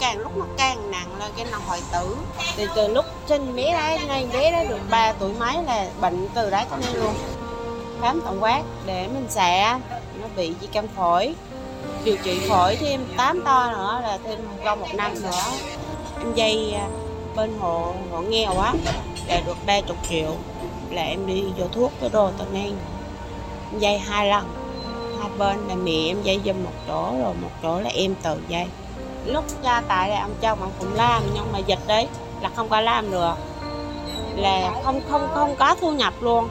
càng, 0.00 0.18
lúc 0.18 0.36
nó 0.36 0.44
càng 0.56 0.90
nặng 0.90 1.18
lên 1.18 1.32
cái 1.36 1.46
nào 1.50 1.60
hoại 1.66 1.80
tử. 1.92 2.16
Thì 2.56 2.66
từ 2.74 2.88
lúc 2.88 3.04
sinh 3.26 3.56
bé 3.56 3.72
đấy 3.72 3.98
nay 4.08 4.26
bé 4.32 4.52
đó 4.52 4.58
được 4.68 4.80
3 4.90 5.12
tuổi 5.12 5.32
mấy 5.38 5.56
là 5.66 5.88
bệnh 6.00 6.28
từ 6.34 6.50
đấy 6.50 6.64
tới 6.70 6.78
nên 6.82 7.02
luôn. 7.02 7.14
Khám 8.00 8.20
tổng 8.24 8.42
quát 8.42 8.62
để 8.86 9.08
mình 9.08 9.26
xạ 9.28 9.78
nó 10.20 10.26
bị 10.36 10.54
di 10.60 10.66
căn 10.66 10.88
phổi. 10.96 11.34
Điều 12.04 12.16
trị 12.16 12.40
phổi 12.48 12.76
thêm 12.76 13.06
8 13.16 13.42
to 13.44 13.70
nữa 13.72 14.00
là 14.02 14.18
thêm 14.24 14.38
trong 14.64 14.80
một 14.80 14.94
năm 14.94 15.22
nữa. 15.22 15.52
Em 16.18 16.34
dây 16.34 16.74
à, 16.74 16.88
bên 17.36 17.58
hộ 17.60 17.94
hộ 18.10 18.20
nghèo 18.20 18.58
á, 18.58 18.74
là 19.28 19.40
được 19.46 19.56
30 19.66 19.96
triệu 20.08 20.34
là 20.90 21.02
em 21.02 21.26
đi 21.26 21.44
vô 21.58 21.64
thuốc 21.72 21.92
cái 22.00 22.10
đồ 22.12 22.30
tự 22.38 22.44
nhiên 22.52 22.76
dây 23.78 23.98
hai 23.98 24.28
lần, 24.28 24.44
hai 25.20 25.30
bên 25.38 25.68
là 25.68 25.74
mẹ 25.74 26.06
em 26.06 26.22
dây 26.22 26.40
giùm 26.44 26.64
một 26.64 26.72
chỗ, 26.88 27.14
rồi 27.22 27.34
một 27.42 27.50
chỗ 27.62 27.80
là 27.80 27.90
em 27.94 28.14
tự 28.22 28.40
dây 28.48 28.66
lúc 29.26 29.44
cha 29.62 29.82
tại 29.88 30.10
là 30.10 30.20
ông 30.20 30.34
chồng 30.40 30.60
ông 30.60 30.72
cũng 30.78 30.94
làm 30.94 31.22
nhưng 31.34 31.52
mà 31.52 31.58
dịch 31.58 31.78
đấy 31.86 32.08
là 32.40 32.50
không 32.56 32.68
có 32.68 32.80
làm 32.80 33.10
được. 33.10 33.34
Là 34.36 34.70
không 34.84 35.00
không 35.10 35.28
không 35.34 35.56
có 35.58 35.76
thu 35.80 35.92
nhập 35.92 36.14
luôn. 36.20 36.48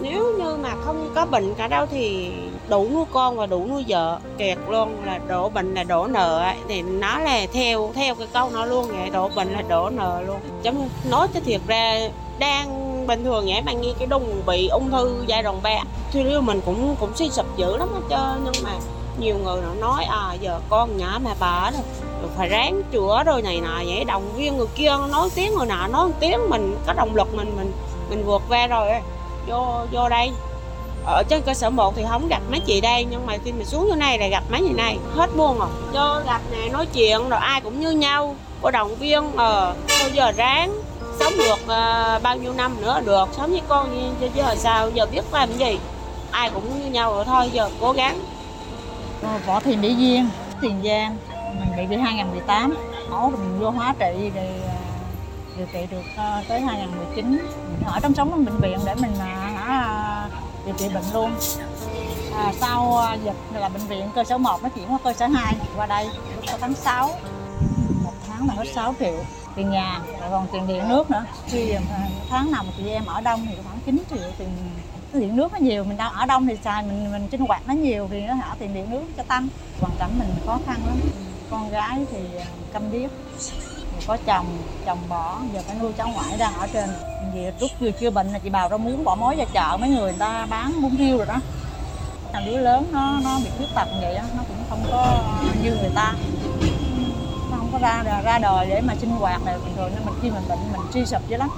Nếu 0.00 0.34
như 0.38 0.56
mà 0.62 0.74
không 0.84 1.10
có 1.14 1.26
bệnh 1.26 1.54
cả 1.54 1.68
đâu 1.68 1.86
thì 1.90 2.32
đủ 2.68 2.88
nuôi 2.92 3.04
con 3.12 3.36
và 3.36 3.46
đủ 3.46 3.66
nuôi 3.66 3.84
vợ 3.88 4.18
kiệt 4.38 4.58
luôn, 4.68 5.04
là 5.04 5.18
đổ 5.28 5.48
bệnh 5.48 5.74
là 5.74 5.84
đổ 5.84 6.06
nợ 6.06 6.38
ấy. 6.38 6.56
thì 6.68 6.82
nó 6.82 7.18
là 7.18 7.46
theo 7.52 7.92
theo 7.94 8.14
cái 8.14 8.26
câu 8.32 8.50
nó 8.52 8.64
luôn 8.64 8.88
vậy, 8.88 9.10
đổ 9.10 9.30
bệnh 9.34 9.52
là 9.52 9.62
đổ 9.62 9.90
nợ 9.90 10.20
luôn. 10.26 10.40
Chấm 10.62 10.74
nói 11.10 11.28
cho 11.34 11.40
thiệt 11.40 11.60
ra, 11.66 11.98
đang 12.38 13.06
bình 13.06 13.24
thường 13.24 13.44
vậy, 13.46 13.62
mà 13.62 13.72
nghe 13.72 13.92
cái 13.98 14.06
đùng 14.06 14.42
bị 14.46 14.68
ung 14.68 14.90
thư 14.90 15.24
giai 15.26 15.42
đoạn 15.42 15.62
ba. 15.62 15.78
Thì 16.12 16.40
mình 16.40 16.60
cũng 16.66 16.96
cũng 17.00 17.10
suy 17.14 17.30
sụp 17.30 17.56
dữ 17.56 17.76
lắm 17.76 17.88
hết 17.94 18.00
trơn, 18.10 18.44
nhưng 18.44 18.64
mà 18.64 18.70
nhiều 19.20 19.38
người 19.38 19.60
nó 19.62 19.74
nói 19.86 20.04
à 20.04 20.34
giờ 20.40 20.60
con 20.68 20.96
nhỏ 20.96 21.18
mà 21.24 21.30
bà 21.40 21.70
rồi 21.70 21.82
rồi 22.20 22.30
phải 22.36 22.48
ráng 22.48 22.82
chữa 22.92 23.22
rồi 23.26 23.42
này 23.42 23.60
nọ 23.60 23.76
vậy. 23.86 24.04
Động 24.04 24.32
viên 24.36 24.56
người 24.56 24.66
kia 24.74 24.96
nói 25.10 25.28
tiếng 25.34 25.54
người 25.54 25.66
nọ 25.66 25.86
nói 25.86 26.10
tiếng 26.20 26.48
mình 26.48 26.76
có 26.86 26.92
động 26.92 27.16
lực 27.16 27.34
mình 27.34 27.56
mình 27.56 27.72
mình 28.10 28.24
vượt 28.24 28.42
qua 28.48 28.66
rồi 28.66 28.88
vô 29.46 29.66
vô 29.92 30.08
đây. 30.08 30.30
Ở 31.06 31.22
trên 31.28 31.42
cơ 31.42 31.54
sở 31.54 31.70
1 31.70 31.96
thì 31.96 32.04
không 32.08 32.28
gặp 32.28 32.40
mấy 32.50 32.60
chị 32.60 32.80
đây 32.80 33.06
nhưng 33.10 33.26
mà 33.26 33.36
khi 33.44 33.52
mình 33.52 33.64
xuống 33.64 33.88
như 33.88 33.94
này 33.94 34.18
là 34.18 34.26
gặp 34.28 34.42
mấy 34.50 34.60
chị 34.68 34.72
này 34.74 34.98
hết 35.14 35.36
buồn 35.36 35.58
rồi. 35.58 35.68
Cho 35.92 36.22
gặp 36.26 36.40
nè 36.52 36.68
nói 36.68 36.86
chuyện 36.86 37.28
rồi 37.28 37.40
ai 37.40 37.60
cũng 37.60 37.80
như 37.80 37.90
nhau. 37.90 38.34
Có 38.62 38.70
động 38.70 38.94
viên 38.94 39.36
ờ 39.36 39.74
bây 40.02 40.12
giờ 40.12 40.32
ráng 40.32 40.80
sống 41.20 41.32
được 41.38 41.58
uh, 41.62 42.22
bao 42.22 42.36
nhiêu 42.36 42.52
năm 42.52 42.76
nữa 42.80 43.00
được 43.04 43.28
sống 43.36 43.50
với 43.50 43.62
con 43.68 44.14
chứ 44.20 44.26
giờ 44.34 44.54
sao 44.58 44.90
giờ 44.90 45.06
biết 45.12 45.22
làm 45.32 45.58
gì? 45.58 45.78
Ai 46.30 46.50
cũng 46.50 46.82
như 46.82 46.90
nhau 46.90 47.12
rồi 47.14 47.24
thôi 47.24 47.50
giờ 47.52 47.70
cố 47.80 47.92
gắng. 47.92 48.20
Ờ, 49.22 49.38
Võ 49.46 49.60
Thị 49.60 49.76
Mỹ 49.76 49.94
Duyên, 49.94 50.28
Tiền 50.60 50.80
Giang 50.84 51.16
mình 51.60 51.76
bị 51.76 51.86
từ 51.90 51.96
2018 51.96 52.74
mổ 53.10 53.30
mình 53.30 53.58
vô 53.60 53.70
hóa 53.70 53.94
trị 53.98 54.30
thì 54.34 54.40
ờ, 54.66 54.74
điều 55.56 55.66
trị 55.72 55.86
được 55.90 56.02
ờ, 56.16 56.42
tới 56.48 56.60
2019 56.60 57.30
mình 57.30 57.82
ở 57.86 58.00
trong 58.02 58.14
sống 58.14 58.30
trong 58.30 58.44
bệnh 58.44 58.56
viện 58.56 58.78
để 58.86 58.94
mình 58.94 59.14
hả, 59.16 60.28
điều 60.66 60.74
trị 60.78 60.88
bệnh 60.94 61.04
luôn. 61.12 61.30
À, 62.36 62.52
sau 62.60 63.02
dịch 63.24 63.36
là 63.54 63.68
bệnh 63.68 63.86
viện 63.86 64.08
cơ 64.14 64.24
sở 64.24 64.38
1 64.38 64.62
nó 64.62 64.68
chuyển 64.68 64.92
qua 64.92 64.98
cơ 65.04 65.12
sở 65.12 65.26
2 65.26 65.54
qua 65.76 65.86
đây 65.86 66.04
lúc 66.04 66.44
có 66.52 66.58
tháng 66.60 66.74
6 66.74 67.10
một 68.04 68.12
tháng 68.28 68.48
là 68.48 68.54
hết 68.54 68.64
6 68.74 68.94
triệu 68.98 69.16
tiền 69.54 69.70
nhà 69.70 70.00
còn 70.30 70.46
tiền 70.52 70.66
điện 70.66 70.88
nước 70.88 71.10
nữa. 71.10 71.24
Khi 71.46 71.72
tháng 72.30 72.50
nào 72.50 72.62
mà 72.66 72.72
chị 72.76 72.88
em 72.88 73.06
ở 73.06 73.20
đông 73.20 73.46
thì 73.50 73.56
khoảng 73.64 73.78
9 73.86 74.02
triệu 74.10 74.30
tiền 74.38 74.48
điện 75.12 75.36
nước 75.36 75.52
nó 75.52 75.58
nhiều 75.58 75.84
mình 75.84 75.96
đâu 75.96 76.10
ở 76.10 76.26
đông 76.26 76.46
thì 76.46 76.56
xài 76.64 76.82
mình 76.82 77.12
mình 77.12 77.28
sinh 77.30 77.40
hoạt 77.40 77.62
nó 77.66 77.74
nhiều 77.74 78.08
thì 78.10 78.20
nó 78.20 78.34
hả 78.34 78.54
tiền 78.58 78.74
điện 78.74 78.90
nước 78.90 79.04
cho 79.16 79.22
tăng. 79.22 79.48
Hoàn 79.80 79.92
cảnh 79.98 80.10
mình 80.18 80.28
khó 80.46 80.58
khăn 80.66 80.80
lắm. 80.86 81.00
Con 81.50 81.70
gái 81.70 82.06
thì 82.12 82.18
à, 82.38 82.44
câm 82.72 82.92
điếc 82.92 83.10
có 84.06 84.16
chồng 84.26 84.46
chồng 84.86 84.98
bỏ 85.08 85.38
giờ 85.54 85.60
phải 85.66 85.76
nuôi 85.80 85.92
cháu 85.98 86.08
ngoại 86.08 86.36
đang 86.38 86.54
ở 86.54 86.66
trên. 86.72 86.90
Vì 87.34 87.40
lúc 87.60 87.70
chưa 87.80 87.90
chưa 87.90 88.10
bệnh 88.10 88.32
là 88.32 88.38
chị 88.38 88.50
bào 88.50 88.68
ra 88.68 88.76
muốn 88.76 89.04
bỏ 89.04 89.14
mối 89.14 89.36
ra 89.36 89.44
chợ 89.54 89.76
mấy 89.80 89.90
người, 89.90 90.00
người 90.00 90.18
ta 90.18 90.46
bán 90.50 90.82
bún 90.82 90.96
riêu 90.98 91.16
rồi 91.16 91.26
đó. 91.26 91.36
Thằng 92.32 92.46
đứa 92.46 92.58
lớn 92.58 92.88
nó 92.92 93.20
nó 93.24 93.38
bị 93.38 93.50
khuyết 93.56 93.68
tật 93.74 93.88
vậy 94.00 94.14
đó 94.14 94.22
nó 94.36 94.42
cũng 94.48 94.56
không 94.70 94.82
có 94.90 95.22
như 95.62 95.76
người 95.80 95.92
ta. 95.94 96.14
Nó 97.50 97.56
không 97.56 97.68
có 97.72 97.78
ra 97.78 98.02
ra 98.24 98.38
đời 98.38 98.66
để 98.66 98.80
mà 98.80 98.94
sinh 99.00 99.10
hoạt 99.10 99.44
này 99.44 99.58
bình 99.64 99.74
thường 99.76 99.90
nên 99.94 100.06
mình 100.06 100.14
khi 100.22 100.30
mình 100.30 100.42
bệnh 100.48 100.58
mình 100.72 100.80
suy 100.94 101.06
sụp 101.06 101.28
dữ 101.28 101.36
lắm 101.36 101.48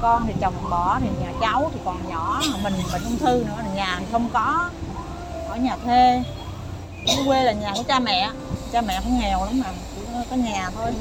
con 0.00 0.26
thì 0.26 0.34
chồng 0.40 0.54
bỏ 0.70 0.98
thì 1.00 1.08
nhà 1.20 1.32
cháu 1.40 1.70
thì 1.74 1.80
còn 1.84 2.08
nhỏ, 2.08 2.42
mình 2.62 2.74
bệnh 2.92 3.04
ung 3.04 3.18
thư 3.18 3.44
nữa 3.44 3.62
nhà 3.74 4.00
không 4.12 4.28
có, 4.32 4.70
ở 5.48 5.56
nhà 5.56 5.76
thuê. 5.84 6.22
Ở 7.06 7.14
quê 7.26 7.44
là 7.44 7.52
nhà 7.52 7.72
của 7.76 7.82
cha 7.82 7.98
mẹ 7.98 8.30
cha 8.72 8.80
mẹ 8.80 9.00
cũng 9.04 9.20
nghèo 9.20 9.44
lắm 9.44 9.60
mà, 9.60 9.70
chỉ 9.96 10.02
có 10.30 10.36
nhà 10.36 10.70
thôi. 10.74 10.92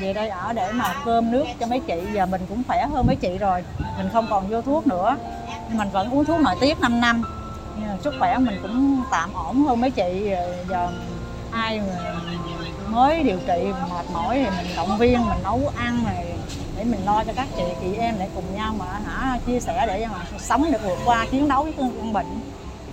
Về 0.00 0.12
đây 0.12 0.28
ở 0.28 0.52
để 0.52 0.72
mà 0.72 0.94
cơm 1.04 1.30
nước 1.30 1.44
cho 1.60 1.66
mấy 1.66 1.80
chị, 1.80 2.02
giờ 2.12 2.26
mình 2.26 2.46
cũng 2.48 2.62
khỏe 2.68 2.86
hơn 2.92 3.06
mấy 3.06 3.16
chị 3.16 3.38
rồi, 3.38 3.64
mình 3.96 4.08
không 4.12 4.26
còn 4.30 4.48
vô 4.48 4.62
thuốc 4.62 4.86
nữa. 4.86 5.16
Nhưng 5.68 5.78
mình 5.78 5.90
vẫn 5.90 6.10
uống 6.10 6.24
thuốc 6.24 6.40
nội 6.40 6.54
tiết 6.60 6.80
5 6.80 7.00
năm. 7.00 7.22
Nhưng 7.78 8.02
sức 8.02 8.14
khỏe 8.18 8.38
mình 8.38 8.58
cũng 8.62 9.02
tạm 9.10 9.34
ổn 9.34 9.66
hơn 9.66 9.80
mấy 9.80 9.90
chị 9.90 10.30
giờ 10.68 10.90
ai 11.50 11.80
mà 11.80 12.14
mới 12.88 13.22
điều 13.22 13.38
trị 13.46 13.72
mệt 13.90 14.10
mỏi 14.12 14.34
thì 14.34 14.56
mình 14.56 14.76
động 14.76 14.98
viên, 14.98 15.26
mình 15.28 15.38
nấu 15.42 15.72
ăn 15.76 16.04
này 16.04 16.35
để 16.76 16.84
mình 16.84 17.00
lo 17.04 17.24
cho 17.24 17.32
các 17.36 17.48
chị 17.56 17.62
chị 17.80 17.94
em 17.98 18.14
để 18.18 18.28
cùng 18.34 18.44
nhau 18.54 18.74
mà 18.78 18.86
hả 18.86 19.38
chia 19.46 19.60
sẻ 19.60 19.84
để 19.86 20.06
mà 20.12 20.18
sống 20.38 20.72
được 20.72 20.82
vượt 20.82 20.98
qua 21.04 21.26
chiến 21.30 21.48
đấu 21.48 21.62
với 21.62 21.72
căn 21.76 22.12
bệnh. 22.12 22.40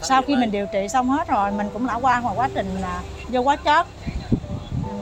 Sau 0.01 0.21
khi 0.21 0.35
mình 0.35 0.51
điều 0.51 0.65
trị 0.65 0.87
xong 0.89 1.09
hết 1.09 1.27
rồi 1.27 1.51
mình 1.51 1.69
cũng 1.73 1.87
đã 1.87 1.95
qua 1.95 2.21
một 2.21 2.33
quá 2.35 2.49
trình 2.55 2.77
là 2.81 3.01
vô 3.29 3.41
quá 3.41 3.55
chất. 3.55 3.87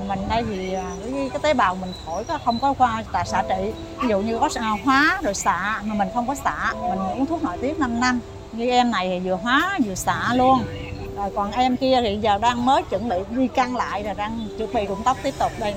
Mình 0.08 0.20
đây 0.30 0.44
thì 0.50 0.74
à, 0.74 0.92
cái, 1.04 1.30
cái 1.34 1.40
tế 1.42 1.54
bào 1.54 1.76
mình 1.76 1.94
phổi 2.06 2.24
có 2.24 2.40
không 2.46 2.60
có 2.60 2.74
qua 2.74 3.04
tại 3.12 3.26
xạ 3.26 3.44
trị. 3.50 3.72
Ví 4.02 4.10
dụ 4.10 4.20
như 4.20 4.40
có 4.40 4.50
hóa 4.86 5.20
rồi 5.24 5.34
xạ 5.34 5.82
mà 5.84 5.96
mình 5.96 6.08
không 6.14 6.28
có 6.28 6.36
xạ 6.36 6.74
mình 6.74 7.00
uống 7.00 7.26
thuốc 7.26 7.44
nội 7.44 7.58
tiết 7.62 7.80
5 7.80 8.00
năm. 8.00 8.20
Như 8.52 8.70
em 8.70 8.92
này 8.92 9.10
thì 9.10 9.30
vừa 9.30 9.36
hóa 9.36 9.80
vừa 9.86 9.96
xạ 9.96 10.34
luôn. 10.34 10.64
Rồi 11.18 11.32
còn 11.36 11.52
em 11.52 11.78
kia 11.78 12.00
thì 12.02 12.18
giờ 12.22 12.38
đang 12.38 12.66
mới 12.66 12.84
chuẩn 12.84 13.10
bị 13.10 13.18
đi 13.30 13.48
căng 13.48 13.76
lại 13.76 14.04
rồi 14.04 14.14
đang 14.14 14.48
chuẩn 14.58 14.74
bị 14.74 14.86
rụng 14.86 15.02
tóc 15.04 15.18
tiếp 15.24 15.34
tục 15.40 15.52
đây 15.60 15.74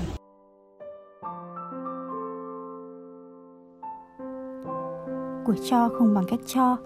của 5.46 5.54
cho 5.70 5.88
không 5.98 6.14
bằng 6.14 6.24
cách 6.28 6.40
cho. 6.46 6.76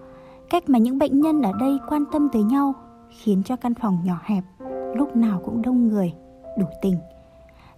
Cách 0.49 0.69
mà 0.69 0.79
những 0.79 0.97
bệnh 0.97 1.21
nhân 1.21 1.41
ở 1.41 1.51
đây 1.59 1.79
quan 1.89 2.03
tâm 2.11 2.29
tới 2.33 2.43
nhau 2.43 2.73
khiến 3.09 3.43
cho 3.45 3.55
căn 3.55 3.73
phòng 3.73 3.97
nhỏ 4.03 4.21
hẹp 4.23 4.43
lúc 4.95 5.15
nào 5.15 5.41
cũng 5.45 5.61
đông 5.61 5.87
người 5.87 6.13
đủ 6.57 6.65
tình. 6.81 6.97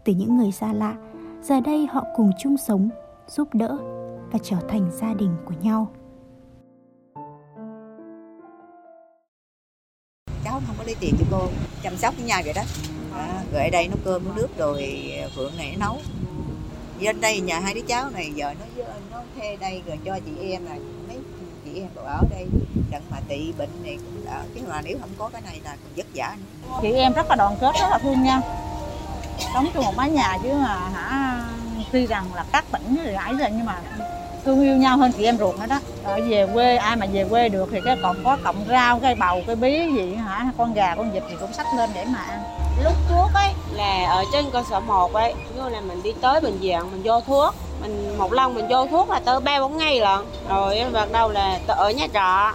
Từ 0.05 0.13
những 0.13 0.37
người 0.37 0.51
xa 0.51 0.73
lạ 0.73 0.95
giờ 1.41 1.61
đây 1.61 1.87
họ 1.91 2.03
cùng 2.15 2.31
chung 2.39 2.57
sống 2.57 2.89
giúp 3.27 3.47
đỡ 3.53 3.77
và 4.31 4.39
trở 4.43 4.57
thành 4.69 4.91
gia 4.91 5.13
đình 5.13 5.35
của 5.45 5.53
nhau. 5.61 5.91
Cháu 10.43 10.61
không 10.67 10.75
có 10.77 10.83
lấy 10.85 10.95
tiền 10.99 11.15
cho 11.19 11.25
cô 11.31 11.47
chăm 11.83 11.95
sóc 11.95 12.13
với 12.17 12.25
nhau 12.25 12.41
vậy 12.45 12.53
đó. 12.55 12.61
À, 13.13 13.43
gửi 13.51 13.63
ở 13.63 13.69
đây 13.71 13.87
nấu 13.87 13.97
cơm 14.05 14.25
nấu 14.25 14.33
nước 14.35 14.47
rồi 14.57 15.11
phượng 15.35 15.57
này 15.57 15.77
nấu 15.79 15.97
lên 17.01 17.21
đây 17.21 17.39
nhà 17.39 17.59
hai 17.59 17.73
đứa 17.73 17.81
cháu 17.81 18.09
này 18.09 18.31
giờ 18.35 18.53
nó 18.59 18.83
nó 19.11 19.21
thuê 19.35 19.57
đây 19.59 19.81
rồi 19.87 19.99
cho 20.05 20.19
chị 20.25 20.51
em 20.51 20.65
là 20.65 20.75
mấy 21.07 21.17
chị 21.65 21.81
em 21.81 21.87
đồ 21.95 22.03
ở 22.03 22.19
đây. 22.31 22.47
Đặng 22.91 23.01
mà 23.11 23.17
trị 23.29 23.53
bệnh 23.57 23.69
này 23.83 23.97
cũng 23.97 24.25
đỡ. 24.25 24.41
Chứ 24.55 24.61
mà 24.69 24.81
nếu 24.81 24.97
không 25.01 25.09
có 25.17 25.29
cái 25.33 25.41
này 25.41 25.61
là 25.63 25.69
còn 25.69 25.93
vất 25.95 26.05
vả 26.15 26.35
nữa. 26.37 26.77
chị 26.81 26.91
em 26.91 27.13
rất 27.13 27.29
là 27.29 27.35
đoàn 27.35 27.55
kết, 27.61 27.75
rất 27.79 27.87
là 27.91 27.97
thương 27.97 28.23
nhau. 28.23 28.41
Sống 29.53 29.67
trong 29.73 29.83
một 29.83 29.93
mái 29.95 30.09
nhà 30.09 30.37
chứ 30.43 30.49
mà 30.53 30.75
hả, 30.93 31.39
tuy 31.91 32.07
rằng 32.07 32.25
là 32.35 32.45
các 32.51 32.65
tỉnh 32.71 32.95
rồi 33.05 33.13
ấy 33.13 33.33
rồi 33.33 33.49
nhưng 33.51 33.65
mà 33.65 33.81
thương 34.45 34.61
yêu 34.61 34.75
nhau 34.75 34.97
hơn 34.97 35.11
chị 35.11 35.23
em 35.23 35.37
ruột 35.37 35.59
nữa 35.59 35.65
đó. 35.69 35.79
Ở 36.03 36.19
về 36.29 36.47
quê, 36.53 36.77
ai 36.77 36.95
mà 36.95 37.05
về 37.05 37.25
quê 37.29 37.49
được 37.49 37.69
thì 37.71 37.79
cái 37.85 37.97
còn 38.03 38.23
có 38.23 38.37
cọng 38.43 38.65
rau 38.69 38.99
cây 38.99 39.15
bầu 39.15 39.41
cây 39.47 39.55
bí 39.55 39.93
gì 39.95 40.15
hả, 40.15 40.51
con 40.57 40.73
gà, 40.73 40.95
con 40.95 41.11
vịt 41.11 41.23
thì 41.29 41.35
cũng 41.39 41.53
sách 41.53 41.67
lên 41.77 41.89
để 41.93 42.05
mà 42.05 42.19
ăn 42.19 42.60
lúc 42.83 42.93
trước 43.09 43.27
ấy, 43.33 43.49
là 43.73 44.07
ở 44.09 44.23
trên 44.33 44.45
cơ 44.51 44.63
sở 44.69 44.79
1 44.79 45.13
ấy 45.13 45.33
như 45.55 45.69
là 45.69 45.81
mình 45.81 46.03
đi 46.03 46.13
tới 46.21 46.41
bệnh 46.41 46.57
viện, 46.57 46.79
mình 46.91 47.01
vô 47.03 47.21
thuốc, 47.27 47.53
mình 47.81 48.17
một 48.17 48.33
lần 48.33 48.53
mình 48.53 48.67
vô 48.69 48.87
thuốc 48.91 49.09
là 49.09 49.19
tới 49.25 49.39
ba 49.39 49.59
bốn 49.59 49.77
ngày 49.77 49.99
lận. 49.99 50.19
Rồi 50.49 50.83
bắt 50.93 51.11
đầu 51.11 51.29
là 51.29 51.59
ở 51.67 51.91
nhà 51.91 52.07
trọ. 52.13 52.53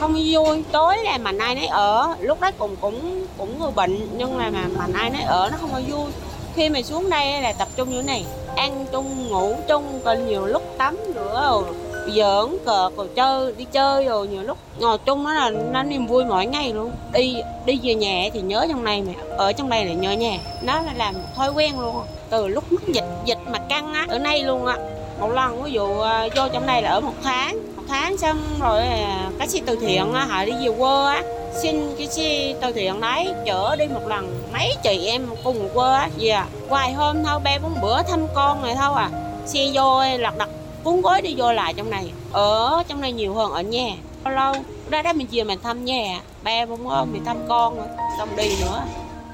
Không 0.00 0.14
vui, 0.26 0.64
tối 0.72 0.96
là 1.04 1.18
mà 1.18 1.32
ai 1.38 1.54
nấy 1.54 1.66
ở. 1.66 2.14
Lúc 2.20 2.40
đó 2.40 2.50
cũng 2.58 2.76
cũng 2.76 3.26
cũng 3.38 3.60
người 3.60 3.70
bệnh, 3.70 4.18
nhưng 4.18 4.38
mà 4.38 4.50
mà 4.50 4.60
mình 4.76 4.92
ai 4.92 5.10
nấy 5.10 5.22
ở, 5.22 5.48
nó 5.52 5.56
không 5.60 5.70
có 5.72 5.80
vui. 5.88 6.10
Khi 6.54 6.68
mà 6.68 6.82
xuống 6.82 7.10
đây 7.10 7.42
là 7.42 7.52
tập 7.52 7.68
trung 7.76 7.90
như 7.90 7.96
thế 7.96 8.02
này, 8.02 8.24
ăn 8.56 8.86
chung, 8.92 9.28
ngủ 9.28 9.54
chung 9.68 10.00
còn 10.04 10.26
nhiều 10.26 10.46
lúc 10.46 10.62
tắm 10.78 10.96
nữa 11.14 11.62
giỡn 12.06 12.58
cờ 12.66 12.90
rồi 12.96 13.08
chơi, 13.16 13.52
đi 13.52 13.64
chơi 13.72 14.04
rồi, 14.04 14.28
nhiều 14.28 14.42
lúc 14.42 14.58
ngồi 14.78 14.98
chung 14.98 15.24
nó 15.24 15.34
là 15.34 15.50
nó 15.50 15.82
niềm 15.82 16.06
vui 16.06 16.24
mỗi 16.24 16.46
ngày 16.46 16.72
luôn. 16.72 16.92
Đi 17.12 17.36
đi 17.64 17.80
về 17.82 17.94
nhà 17.94 18.28
thì 18.32 18.40
nhớ 18.40 18.66
trong 18.68 18.84
này 18.84 19.02
mà 19.02 19.12
ở 19.36 19.52
trong 19.52 19.68
đây 19.68 19.84
là 19.84 19.92
nhớ 19.92 20.10
nhà. 20.12 20.38
Nó 20.62 20.80
là 20.80 20.92
làm 20.96 21.14
thói 21.36 21.50
quen 21.50 21.80
luôn. 21.80 21.96
Từ 22.30 22.48
lúc 22.48 22.72
mắc 22.72 22.82
dịch 22.86 23.08
dịch 23.24 23.38
mà 23.46 23.58
căng 23.58 23.94
á, 23.94 24.06
ở 24.08 24.18
nay 24.18 24.42
luôn 24.42 24.66
á. 24.66 24.76
Một 25.20 25.28
lần, 25.32 25.62
ví 25.62 25.72
dụ 25.72 26.00
à, 26.00 26.28
vô 26.36 26.42
trong 26.52 26.66
này 26.66 26.82
là 26.82 26.90
ở 26.90 27.00
một 27.00 27.14
tháng. 27.22 27.76
Một 27.76 27.82
tháng 27.88 28.16
xong 28.18 28.38
rồi 28.60 28.80
à, 28.80 29.30
cái 29.38 29.48
xe 29.48 29.60
từ 29.66 29.76
thiện 29.76 30.12
á, 30.12 30.24
họ 30.24 30.44
đi 30.44 30.52
về 30.52 30.74
quê 30.78 31.04
á. 31.06 31.22
Xin 31.62 31.94
cái 31.98 32.06
xe 32.06 32.54
từ 32.60 32.72
thiện 32.72 33.00
đấy, 33.00 33.28
chở 33.46 33.76
đi 33.76 33.86
một 33.86 34.08
lần. 34.08 34.42
Mấy 34.52 34.74
chị 34.82 35.06
em 35.06 35.26
cùng 35.44 35.68
quê 35.74 35.90
á 35.90 36.08
về 36.18 36.28
yeah. 36.28 36.46
vài 36.68 36.92
hôm 36.92 37.24
thôi, 37.24 37.40
ba 37.44 37.58
bốn 37.62 37.80
bữa 37.82 38.02
thăm 38.02 38.26
con 38.34 38.62
này 38.62 38.74
thôi 38.80 38.92
à. 38.96 39.10
Xe 39.46 39.60
vô, 39.74 40.02
lật 40.18 40.38
đật 40.38 40.48
cuốn 40.84 41.00
gói 41.00 41.22
đi 41.22 41.34
vô 41.36 41.52
lại 41.52 41.74
trong 41.76 41.90
này. 41.90 42.12
Ở 42.32 42.82
trong 42.88 43.00
này 43.00 43.12
nhiều 43.12 43.34
hơn 43.34 43.52
ở 43.52 43.62
nhà. 43.62 43.88
Lâu 44.24 44.34
lâu? 44.34 44.54
Ra 44.90 45.02
đó 45.02 45.12
mình 45.12 45.26
chiều 45.26 45.44
mình 45.44 45.58
thăm 45.62 45.84
nhà. 45.84 46.20
Ba 46.42 46.66
cũng 46.66 46.88
không 46.88 47.12
mình 47.12 47.24
thăm 47.24 47.36
con 47.48 47.76
rồi 47.76 47.86
xong 48.18 48.28
đi 48.36 48.56
nữa. 48.60 48.82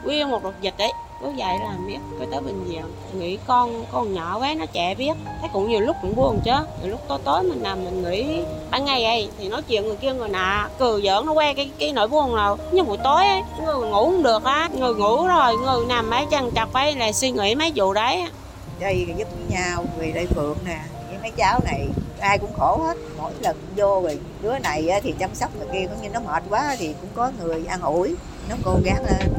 Nguyên 0.05 0.31
một 0.31 0.45
đợt 0.45 0.52
dịch 0.61 0.75
đấy 0.78 0.93
cứ 1.23 1.26
vậy 1.37 1.59
là 1.59 1.75
biết, 1.87 1.99
cứ 2.19 2.26
tới 2.31 2.40
bệnh 2.40 2.64
viện. 2.64 2.83
Nghĩ 3.12 3.38
con 3.47 3.85
con 3.93 4.14
nhỏ 4.14 4.38
quá, 4.38 4.55
nó 4.55 4.67
trẻ 4.73 4.95
biết. 4.95 5.12
Thấy 5.40 5.50
cũng 5.52 5.69
nhiều 5.69 5.81
lúc 5.81 5.97
cũng 6.02 6.17
buồn 6.17 6.40
chứ. 6.45 6.52
Nhiều 6.83 6.90
lúc 6.90 7.00
tối 7.09 7.19
tối 7.25 7.43
mình 7.43 7.62
nằm 7.62 7.85
mình 7.85 8.11
nghĩ, 8.11 8.40
ban 8.71 8.85
ngày 8.85 9.05
ấy, 9.05 9.28
thì 9.38 9.49
nói 9.49 9.62
chuyện 9.62 9.87
người 9.87 9.97
kia 9.97 10.12
người 10.12 10.28
nọ, 10.28 10.69
cười 10.78 11.02
giỡn, 11.02 11.26
nó 11.26 11.35
que 11.35 11.55
cái 11.55 11.71
cái 11.78 11.93
nỗi 11.93 12.09
buồn 12.09 12.37
nào 12.37 12.59
nhưng 12.73 12.87
buổi 12.87 12.99
tối 13.05 13.26
ấy 13.26 13.43
người 13.64 13.88
ngủ 13.90 14.05
không 14.05 14.23
được 14.23 14.45
á. 14.45 14.69
Người 14.73 14.95
ngủ 14.95 15.26
rồi 15.26 15.57
người 15.57 15.87
nằm 15.88 16.11
mấy 16.11 16.26
chân 16.31 16.50
chọc 16.55 16.73
ấy, 16.73 16.95
là 16.95 17.12
suy 17.12 17.31
nghĩ 17.31 17.55
mấy 17.55 17.73
vụ 17.75 17.93
đấy. 17.93 18.25
Đây 18.81 19.07
giúp 19.17 19.28
nhau 19.49 19.85
vì 19.99 20.12
đây 20.12 20.26
phượng 20.26 20.57
nè 20.67 20.78
mấy 21.28 21.37
cháu 21.37 21.61
này, 21.64 21.88
ai 22.20 22.38
cũng 22.38 22.52
khổ 22.58 22.76
hết. 22.82 22.97
Mỗi 23.18 23.32
lần 23.40 23.56
vô 23.76 24.00
rồi, 24.02 24.18
đứa 24.42 24.58
này 24.58 25.00
thì 25.02 25.14
chăm 25.18 25.35
sóc 25.35 25.50
người 25.56 25.66
kia 25.73 25.87
cũng 25.87 26.02
như 26.02 26.08
nó 26.08 26.20
mệt 26.20 26.42
quá 26.50 26.76
thì 26.78 26.94
cũng 27.00 27.11
có 27.14 27.32
người 27.38 27.64
an 27.68 27.80
ủi, 27.80 28.14
nó 28.49 28.56
cố 28.64 28.76
gắng 28.85 29.04
lên. 29.04 29.32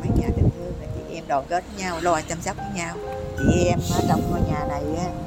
Mấy 0.00 0.08
nhà 0.20 0.28
tình 0.36 0.48
thương 0.56 0.72
là 0.80 0.86
chị 0.94 1.14
em 1.14 1.24
đoàn 1.28 1.44
kết 1.48 1.64
với 1.72 1.84
nhau, 1.84 1.96
lo 2.00 2.20
chăm 2.28 2.40
sóc 2.40 2.56
với 2.56 2.66
nhau. 2.74 2.94
Chị 3.38 3.64
em 3.68 3.78
ở 3.94 4.00
trong 4.08 4.22
ngôi 4.30 4.40
nhà 4.40 4.64
này 4.68 4.82